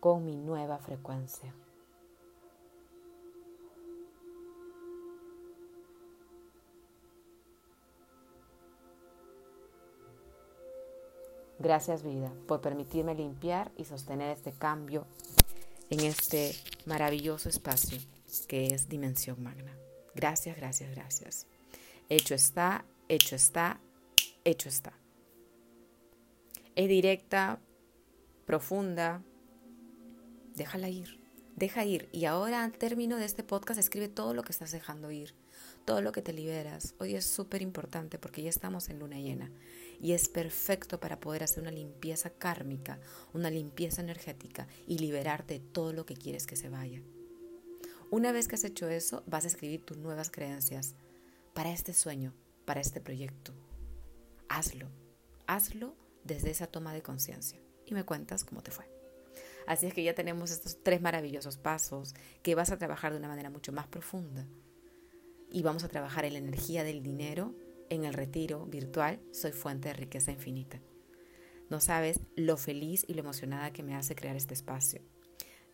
con 0.00 0.26
mi 0.26 0.36
nueva 0.36 0.76
frecuencia. 0.76 1.54
Gracias 11.62 12.02
vida 12.02 12.32
por 12.48 12.60
permitirme 12.60 13.14
limpiar 13.14 13.70
y 13.76 13.84
sostener 13.84 14.36
este 14.36 14.50
cambio 14.50 15.06
en 15.90 16.00
este 16.00 16.56
maravilloso 16.86 17.48
espacio 17.48 17.98
que 18.48 18.66
es 18.74 18.88
Dimensión 18.88 19.40
Magna. 19.40 19.72
Gracias, 20.12 20.56
gracias, 20.56 20.90
gracias. 20.90 21.46
Hecho 22.08 22.34
está, 22.34 22.84
hecho 23.08 23.36
está, 23.36 23.78
hecho 24.44 24.68
está. 24.68 24.92
Es 26.74 26.88
directa, 26.88 27.60
profunda, 28.44 29.22
déjala 30.56 30.88
ir, 30.88 31.20
deja 31.54 31.84
ir. 31.84 32.08
Y 32.10 32.24
ahora 32.24 32.64
al 32.64 32.72
término 32.72 33.18
de 33.18 33.24
este 33.24 33.44
podcast 33.44 33.78
escribe 33.78 34.08
todo 34.08 34.34
lo 34.34 34.42
que 34.42 34.50
estás 34.50 34.72
dejando 34.72 35.12
ir, 35.12 35.32
todo 35.84 36.00
lo 36.00 36.12
que 36.12 36.22
te 36.22 36.32
liberas. 36.32 36.94
Hoy 36.98 37.14
es 37.14 37.24
súper 37.24 37.62
importante 37.62 38.18
porque 38.18 38.42
ya 38.42 38.50
estamos 38.50 38.88
en 38.88 38.98
luna 38.98 39.18
llena 39.18 39.50
y 40.00 40.12
es 40.12 40.28
perfecto 40.28 41.00
para 41.00 41.20
poder 41.20 41.42
hacer 41.42 41.62
una 41.62 41.70
limpieza 41.70 42.30
kármica, 42.30 42.98
una 43.32 43.50
limpieza 43.50 44.02
energética 44.02 44.66
y 44.86 44.98
liberarte 44.98 45.54
de 45.54 45.60
todo 45.60 45.92
lo 45.92 46.06
que 46.06 46.16
quieres 46.16 46.46
que 46.46 46.56
se 46.56 46.68
vaya. 46.68 47.02
Una 48.10 48.32
vez 48.32 48.48
que 48.48 48.56
has 48.56 48.64
hecho 48.64 48.88
eso, 48.88 49.22
vas 49.26 49.44
a 49.44 49.48
escribir 49.48 49.84
tus 49.84 49.96
nuevas 49.96 50.30
creencias 50.30 50.94
para 51.54 51.72
este 51.72 51.94
sueño, 51.94 52.34
para 52.64 52.80
este 52.80 53.00
proyecto. 53.00 53.52
Hazlo, 54.48 54.88
hazlo 55.46 55.94
desde 56.24 56.50
esa 56.50 56.66
toma 56.66 56.92
de 56.92 57.02
conciencia 57.02 57.58
y 57.86 57.94
me 57.94 58.04
cuentas 58.04 58.44
cómo 58.44 58.62
te 58.62 58.70
fue. 58.70 58.90
Así 59.66 59.86
es 59.86 59.94
que 59.94 60.02
ya 60.02 60.14
tenemos 60.14 60.50
estos 60.50 60.82
tres 60.82 61.00
maravillosos 61.00 61.56
pasos 61.56 62.14
que 62.42 62.54
vas 62.54 62.70
a 62.70 62.78
trabajar 62.78 63.12
de 63.12 63.18
una 63.18 63.28
manera 63.28 63.50
mucho 63.50 63.72
más 63.72 63.86
profunda. 63.86 64.46
Y 65.52 65.62
vamos 65.62 65.84
a 65.84 65.88
trabajar 65.88 66.24
en 66.24 66.32
la 66.32 66.38
energía 66.38 66.82
del 66.82 67.02
dinero, 67.02 67.54
en 67.90 68.04
el 68.04 68.14
retiro 68.14 68.64
virtual, 68.64 69.20
soy 69.32 69.52
fuente 69.52 69.88
de 69.90 69.94
riqueza 69.94 70.32
infinita. 70.32 70.80
No 71.68 71.78
sabes 71.78 72.20
lo 72.36 72.56
feliz 72.56 73.04
y 73.06 73.12
lo 73.12 73.20
emocionada 73.20 73.70
que 73.70 73.82
me 73.82 73.94
hace 73.94 74.14
crear 74.14 74.34
este 74.34 74.54
espacio. 74.54 75.02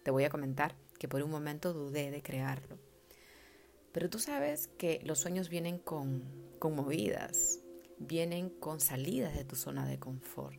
Te 0.03 0.11
voy 0.11 0.25
a 0.25 0.31
comentar 0.31 0.75
que 0.99 1.07
por 1.07 1.23
un 1.23 1.31
momento 1.31 1.73
dudé 1.73 2.11
de 2.11 2.23
crearlo. 2.23 2.77
Pero 3.93 4.11
tú 4.11 4.19
sabes 4.19 4.67
que 4.67 5.01
los 5.05 5.21
sueños 5.21 5.49
vienen 5.49 5.79
con, 5.79 6.25
con 6.59 6.75
movidas, 6.75 7.61
vienen 7.99 8.51
con 8.51 8.81
salidas 8.81 9.37
de 9.37 9.45
tu 9.45 9.55
zona 9.55 9.87
de 9.87 10.01
confort. 10.01 10.59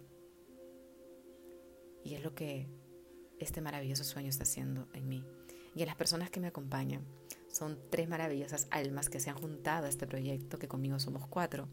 Y 2.05 2.15
es 2.15 2.23
lo 2.23 2.33
que 2.35 2.69
este 3.37 3.59
maravilloso 3.59 4.05
sueño 4.05 4.29
está 4.29 4.43
haciendo 4.43 4.87
en 4.93 5.09
mí 5.09 5.25
y 5.75 5.81
en 5.81 5.87
las 5.87 5.97
personas 5.97 6.29
que 6.29 6.39
me 6.39 6.47
acompañan. 6.47 7.18
Son 7.59 7.77
tres 7.89 8.07
maravillosas 8.07 8.67
almas 8.71 9.09
que 9.09 9.19
se 9.19 9.29
han 9.29 9.35
juntado 9.35 9.85
a 9.85 9.89
este 9.89 10.07
proyecto, 10.07 10.57
que 10.57 10.69
conmigo 10.69 10.97
somos 10.97 11.27
cuatro, 11.27 11.67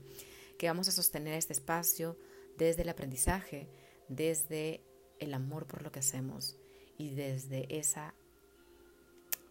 que 0.59 0.67
vamos 0.67 0.89
a 0.89 0.91
sostener 0.91 1.35
este 1.35 1.53
espacio 1.53 2.19
desde 2.59 2.83
el 2.83 2.89
aprendizaje, 2.89 3.69
desde 4.09 4.83
el 5.21 5.33
amor 5.33 5.69
por 5.69 5.83
lo 5.83 5.93
que 5.93 6.01
hacemos 6.01 6.57
y 6.99 7.15
desde 7.15 7.79
esa 7.79 8.15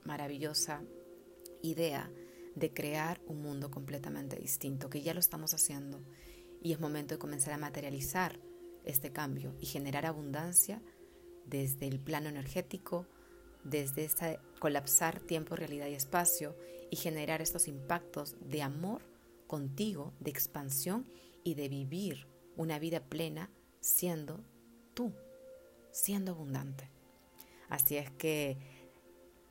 maravillosa 0.03 0.83
idea 1.61 2.11
de 2.53 2.73
crear 2.73 3.21
un 3.27 3.41
mundo 3.41 3.71
completamente 3.71 4.35
distinto, 4.35 4.89
que 4.89 5.01
ya 5.01 5.13
lo 5.13 5.21
estamos 5.21 5.53
haciendo. 5.53 6.01
Y 6.61 6.73
es 6.73 6.81
momento 6.81 7.15
de 7.15 7.19
comenzar 7.19 7.53
a 7.53 7.57
materializar 7.57 8.41
este 8.83 9.13
cambio 9.13 9.55
y 9.61 9.67
generar 9.67 10.05
abundancia 10.05 10.81
desde 11.45 11.87
el 11.87 12.01
plano 12.01 12.27
energético, 12.27 13.07
desde 13.63 14.03
este 14.03 14.39
colapsar 14.65 15.19
tiempo, 15.19 15.55
realidad 15.55 15.85
y 15.85 15.93
espacio 15.93 16.55
y 16.89 16.95
generar 16.95 17.39
estos 17.39 17.67
impactos 17.67 18.35
de 18.49 18.63
amor 18.63 19.03
contigo, 19.45 20.11
de 20.19 20.31
expansión 20.31 21.05
y 21.43 21.53
de 21.53 21.69
vivir 21.69 22.25
una 22.55 22.79
vida 22.79 22.99
plena 22.99 23.51
siendo 23.79 24.43
tú, 24.95 25.13
siendo 25.91 26.31
abundante. 26.31 26.89
Así 27.69 27.97
es 27.97 28.09
que 28.09 28.57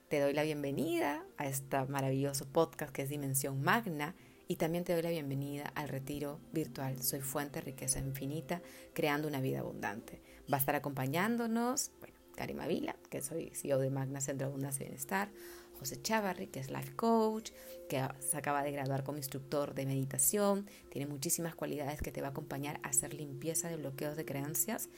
te 0.08 0.18
doy 0.18 0.32
la 0.32 0.42
bienvenida 0.42 1.24
a 1.36 1.46
este 1.46 1.84
maravilloso 1.84 2.48
podcast 2.48 2.92
que 2.92 3.02
es 3.02 3.08
Dimensión 3.08 3.62
Magna 3.62 4.16
y 4.48 4.56
también 4.56 4.82
te 4.82 4.94
doy 4.94 5.02
la 5.02 5.10
bienvenida 5.10 5.70
al 5.76 5.90
retiro 5.90 6.40
virtual 6.52 7.00
Soy 7.04 7.20
Fuente 7.20 7.60
Riqueza 7.60 8.00
Infinita, 8.00 8.62
creando 8.94 9.28
una 9.28 9.40
vida 9.40 9.60
abundante. 9.60 10.20
Va 10.52 10.56
a 10.56 10.60
estar 10.60 10.74
acompañándonos, 10.74 11.92
Karima 12.34 12.66
Vila, 12.66 12.96
que 13.10 13.22
soy 13.22 13.50
CEO 13.54 13.78
de 13.78 13.90
Magna 13.90 14.20
Centro 14.20 14.46
Abundancia 14.46 14.84
y 14.84 14.88
Bienestar, 14.88 15.30
José 15.78 16.00
Chavarri, 16.00 16.46
que 16.46 16.60
es 16.60 16.70
Life 16.70 16.94
Coach, 16.94 17.50
que 17.88 18.06
se 18.20 18.36
acaba 18.36 18.62
de 18.62 18.72
graduar 18.72 19.04
como 19.04 19.18
instructor 19.18 19.74
de 19.74 19.86
meditación, 19.86 20.68
tiene 20.90 21.06
muchísimas 21.06 21.54
cualidades 21.54 22.00
que 22.00 22.12
te 22.12 22.20
va 22.20 22.28
a 22.28 22.30
acompañar 22.30 22.80
a 22.82 22.88
hacer 22.88 23.14
limpieza 23.14 23.68
de 23.68 23.76
bloqueos 23.76 24.16
de 24.16 24.24
creencias, 24.24 24.88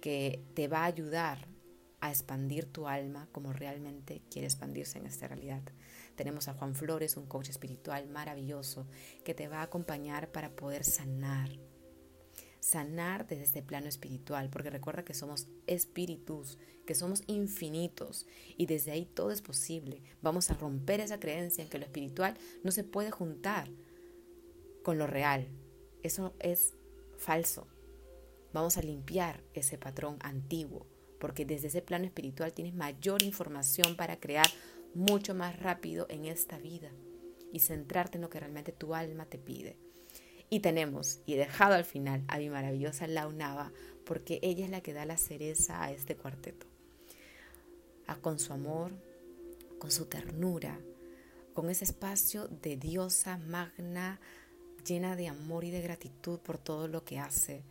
que 0.00 0.42
te 0.54 0.68
va 0.68 0.80
a 0.80 0.86
ayudar 0.86 1.48
a 2.00 2.10
expandir 2.10 2.66
tu 2.66 2.88
alma 2.88 3.28
como 3.30 3.52
realmente 3.52 4.22
quiere 4.28 4.46
expandirse 4.46 4.98
en 4.98 5.06
esta 5.06 5.28
realidad. 5.28 5.62
Tenemos 6.16 6.48
a 6.48 6.54
Juan 6.54 6.74
Flores, 6.74 7.16
un 7.16 7.26
coach 7.26 7.48
espiritual 7.48 8.08
maravilloso, 8.08 8.86
que 9.24 9.34
te 9.34 9.48
va 9.48 9.58
a 9.58 9.62
acompañar 9.62 10.30
para 10.32 10.50
poder 10.50 10.84
sanar 10.84 11.50
sanar 12.62 13.26
desde 13.26 13.42
este 13.42 13.60
plano 13.60 13.88
espiritual, 13.88 14.48
porque 14.48 14.70
recuerda 14.70 15.04
que 15.04 15.14
somos 15.14 15.48
espíritus, 15.66 16.58
que 16.86 16.94
somos 16.94 17.24
infinitos 17.26 18.28
y 18.56 18.66
desde 18.66 18.92
ahí 18.92 19.04
todo 19.04 19.32
es 19.32 19.42
posible. 19.42 20.00
Vamos 20.22 20.48
a 20.48 20.54
romper 20.54 21.00
esa 21.00 21.18
creencia 21.18 21.64
en 21.64 21.68
que 21.68 21.78
lo 21.78 21.84
espiritual 21.84 22.38
no 22.62 22.70
se 22.70 22.84
puede 22.84 23.10
juntar 23.10 23.68
con 24.84 24.96
lo 24.96 25.08
real. 25.08 25.48
Eso 26.04 26.34
es 26.38 26.74
falso. 27.18 27.66
Vamos 28.52 28.76
a 28.76 28.82
limpiar 28.82 29.42
ese 29.54 29.76
patrón 29.76 30.18
antiguo, 30.20 30.86
porque 31.18 31.44
desde 31.44 31.66
ese 31.66 31.82
plano 31.82 32.04
espiritual 32.04 32.52
tienes 32.52 32.74
mayor 32.74 33.24
información 33.24 33.96
para 33.96 34.20
crear 34.20 34.46
mucho 34.94 35.34
más 35.34 35.58
rápido 35.58 36.06
en 36.08 36.26
esta 36.26 36.58
vida 36.58 36.92
y 37.52 37.58
centrarte 37.58 38.18
en 38.18 38.22
lo 38.22 38.30
que 38.30 38.38
realmente 38.38 38.70
tu 38.70 38.94
alma 38.94 39.26
te 39.26 39.38
pide. 39.38 39.81
Y 40.52 40.60
tenemos, 40.60 41.20
y 41.24 41.36
dejado 41.36 41.72
al 41.72 41.86
final 41.86 42.24
a 42.28 42.36
mi 42.36 42.50
maravillosa 42.50 43.06
Launava, 43.06 43.72
porque 44.04 44.38
ella 44.42 44.66
es 44.66 44.70
la 44.70 44.82
que 44.82 44.92
da 44.92 45.06
la 45.06 45.16
cereza 45.16 45.82
a 45.82 45.90
este 45.92 46.14
cuarteto. 46.14 46.66
A, 48.06 48.16
con 48.16 48.38
su 48.38 48.52
amor, 48.52 48.92
con 49.78 49.90
su 49.90 50.04
ternura, 50.04 50.78
con 51.54 51.70
ese 51.70 51.84
espacio 51.84 52.48
de 52.48 52.76
diosa 52.76 53.38
magna, 53.38 54.20
llena 54.86 55.16
de 55.16 55.28
amor 55.28 55.64
y 55.64 55.70
de 55.70 55.80
gratitud 55.80 56.38
por 56.40 56.58
todo 56.58 56.86
lo 56.86 57.02
que 57.02 57.18
hace. 57.18 57.64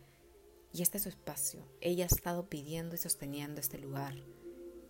Y 0.72 0.82
este 0.82 0.96
es 0.96 1.04
su 1.04 1.08
espacio. 1.08 1.64
Ella 1.80 2.02
ha 2.02 2.12
estado 2.12 2.48
pidiendo 2.48 2.96
y 2.96 2.98
sosteniendo 2.98 3.60
este 3.60 3.78
lugar 3.78 4.16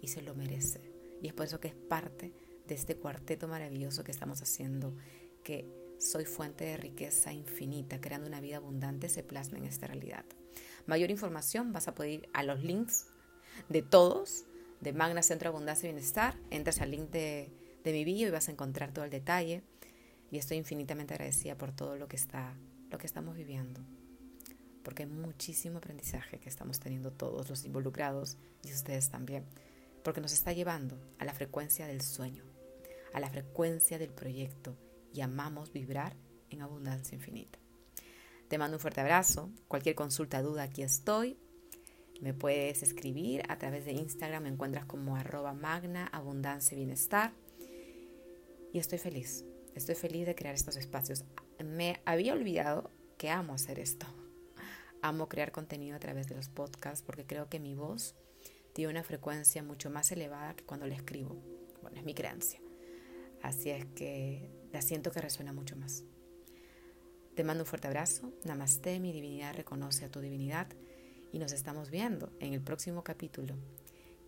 y 0.00 0.08
se 0.08 0.22
lo 0.22 0.34
merece. 0.34 0.80
Y 1.20 1.26
es 1.26 1.34
por 1.34 1.44
eso 1.44 1.60
que 1.60 1.68
es 1.68 1.74
parte 1.74 2.32
de 2.66 2.74
este 2.74 2.96
cuarteto 2.96 3.48
maravilloso 3.48 4.02
que 4.02 4.12
estamos 4.12 4.40
haciendo, 4.40 4.96
que 5.44 5.81
soy 6.02 6.24
fuente 6.24 6.64
de 6.64 6.76
riqueza 6.76 7.32
infinita, 7.32 8.00
creando 8.00 8.26
una 8.26 8.40
vida 8.40 8.56
abundante, 8.56 9.08
se 9.08 9.22
plasma 9.22 9.58
en 9.58 9.64
esta 9.64 9.86
realidad. 9.86 10.24
Mayor 10.86 11.10
información 11.10 11.72
vas 11.72 11.86
a 11.88 11.94
poder 11.94 12.10
ir 12.10 12.28
a 12.32 12.42
los 12.42 12.62
links 12.62 13.06
de 13.68 13.82
todos, 13.82 14.44
de 14.80 14.92
Magna 14.92 15.22
Centro 15.22 15.48
Abundancia 15.48 15.88
y 15.88 15.92
Bienestar. 15.92 16.36
Entras 16.50 16.80
al 16.80 16.90
link 16.90 17.10
de, 17.10 17.52
de 17.84 17.92
mi 17.92 18.04
bio 18.04 18.26
y 18.26 18.30
vas 18.30 18.48
a 18.48 18.52
encontrar 18.52 18.92
todo 18.92 19.04
el 19.04 19.10
detalle. 19.10 19.62
Y 20.30 20.38
estoy 20.38 20.56
infinitamente 20.56 21.14
agradecida 21.14 21.56
por 21.56 21.72
todo 21.72 21.96
lo 21.96 22.08
que 22.08 22.16
está, 22.16 22.56
lo 22.90 22.98
que 22.98 23.06
estamos 23.06 23.36
viviendo. 23.36 23.80
Porque 24.82 25.04
hay 25.04 25.08
muchísimo 25.08 25.78
aprendizaje 25.78 26.40
que 26.40 26.48
estamos 26.48 26.80
teniendo 26.80 27.12
todos 27.12 27.48
los 27.48 27.64
involucrados 27.64 28.38
y 28.64 28.72
ustedes 28.72 29.08
también. 29.10 29.44
Porque 30.02 30.20
nos 30.20 30.32
está 30.32 30.52
llevando 30.52 30.98
a 31.20 31.24
la 31.24 31.32
frecuencia 31.32 31.86
del 31.86 32.00
sueño, 32.00 32.44
a 33.14 33.20
la 33.20 33.30
frecuencia 33.30 33.98
del 33.98 34.10
proyecto 34.10 34.76
y 35.12 35.20
amamos 35.20 35.72
vibrar 35.72 36.16
en 36.50 36.62
abundancia 36.62 37.14
infinita. 37.14 37.58
Te 38.48 38.58
mando 38.58 38.76
un 38.76 38.80
fuerte 38.80 39.00
abrazo. 39.00 39.50
Cualquier 39.68 39.94
consulta, 39.94 40.42
duda, 40.42 40.64
aquí 40.64 40.82
estoy. 40.82 41.38
Me 42.20 42.34
puedes 42.34 42.82
escribir 42.82 43.42
a 43.48 43.58
través 43.58 43.84
de 43.84 43.92
Instagram, 43.92 44.44
me 44.44 44.48
encuentras 44.50 44.84
como 44.84 45.16
arroba 45.16 45.54
magna, 45.54 46.06
abundancia 46.08 46.74
y 46.74 46.78
bienestar. 46.78 47.32
Y 48.72 48.78
estoy 48.78 48.98
feliz, 48.98 49.44
estoy 49.74 49.94
feliz 49.94 50.26
de 50.26 50.34
crear 50.34 50.54
estos 50.54 50.76
espacios. 50.76 51.24
Me 51.64 52.00
había 52.04 52.34
olvidado 52.34 52.90
que 53.18 53.30
amo 53.30 53.54
hacer 53.54 53.78
esto. 53.78 54.06
Amo 55.00 55.28
crear 55.28 55.50
contenido 55.50 55.96
a 55.96 56.00
través 56.00 56.28
de 56.28 56.36
los 56.36 56.48
podcasts 56.48 57.02
porque 57.02 57.26
creo 57.26 57.48
que 57.48 57.58
mi 57.58 57.74
voz 57.74 58.14
tiene 58.72 58.90
una 58.90 59.02
frecuencia 59.02 59.62
mucho 59.62 59.90
más 59.90 60.12
elevada 60.12 60.54
que 60.54 60.64
cuando 60.64 60.86
la 60.86 60.94
escribo. 60.94 61.42
Bueno, 61.82 61.98
es 61.98 62.04
mi 62.04 62.14
creencia. 62.14 62.60
Así 63.42 63.70
es 63.70 63.84
que 63.96 64.61
la 64.72 64.82
siento 64.82 65.10
que 65.12 65.20
resuena 65.20 65.52
mucho 65.52 65.76
más. 65.76 66.04
Te 67.34 67.44
mando 67.44 67.62
un 67.62 67.66
fuerte 67.66 67.88
abrazo. 67.88 68.32
Namaste, 68.44 69.00
mi 69.00 69.12
divinidad 69.12 69.54
reconoce 69.54 70.04
a 70.04 70.10
tu 70.10 70.20
divinidad 70.20 70.66
y 71.32 71.38
nos 71.38 71.52
estamos 71.52 71.90
viendo 71.90 72.30
en 72.40 72.52
el 72.52 72.60
próximo 72.60 73.02
capítulo, 73.04 73.54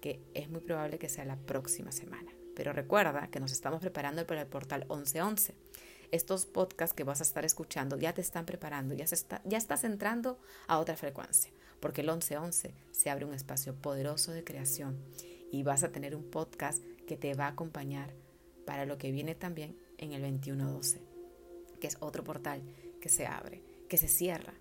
que 0.00 0.22
es 0.34 0.48
muy 0.48 0.60
probable 0.60 0.98
que 0.98 1.08
sea 1.08 1.24
la 1.24 1.36
próxima 1.36 1.92
semana. 1.92 2.32
Pero 2.56 2.72
recuerda 2.72 3.28
que 3.28 3.40
nos 3.40 3.52
estamos 3.52 3.80
preparando 3.80 4.26
para 4.26 4.42
el 4.42 4.46
portal 4.46 4.86
1111. 4.88 5.54
Estos 6.12 6.46
podcasts 6.46 6.94
que 6.94 7.04
vas 7.04 7.20
a 7.20 7.24
estar 7.24 7.44
escuchando 7.44 7.98
ya 7.98 8.14
te 8.14 8.20
están 8.20 8.46
preparando, 8.46 8.94
ya, 8.94 9.04
está, 9.04 9.42
ya 9.44 9.58
estás 9.58 9.84
entrando 9.84 10.38
a 10.68 10.78
otra 10.78 10.96
frecuencia, 10.96 11.50
porque 11.80 12.02
el 12.02 12.06
1111 12.06 12.74
se 12.92 13.10
abre 13.10 13.24
un 13.24 13.34
espacio 13.34 13.74
poderoso 13.74 14.32
de 14.32 14.44
creación 14.44 15.02
y 15.50 15.62
vas 15.62 15.82
a 15.82 15.90
tener 15.90 16.14
un 16.14 16.30
podcast 16.30 16.82
que 17.06 17.16
te 17.16 17.34
va 17.34 17.46
a 17.46 17.50
acompañar 17.50 18.14
para 18.64 18.86
lo 18.86 18.96
que 18.96 19.10
viene 19.10 19.34
también 19.34 19.76
en 19.98 20.12
el 20.12 20.22
2112, 20.22 21.00
que 21.80 21.86
es 21.86 21.96
otro 22.00 22.24
portal 22.24 22.62
que 23.00 23.08
se 23.08 23.26
abre, 23.26 23.62
que 23.88 23.98
se 23.98 24.08
cierra 24.08 24.54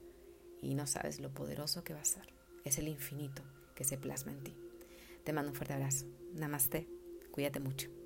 y 0.61 0.75
no 0.75 0.87
sabes 0.87 1.19
lo 1.19 1.33
poderoso 1.33 1.83
que 1.83 1.93
va 1.93 2.01
a 2.01 2.05
ser. 2.05 2.33
Es 2.65 2.77
el 2.77 2.87
infinito 2.87 3.43
que 3.75 3.83
se 3.83 3.97
plasma 3.97 4.31
en 4.31 4.43
ti. 4.43 4.55
Te 5.23 5.33
mando 5.33 5.51
un 5.51 5.55
fuerte 5.55 5.73
abrazo. 5.73 6.05
Namaste. 6.33 6.87
Cuídate 7.31 7.59
mucho. 7.59 8.02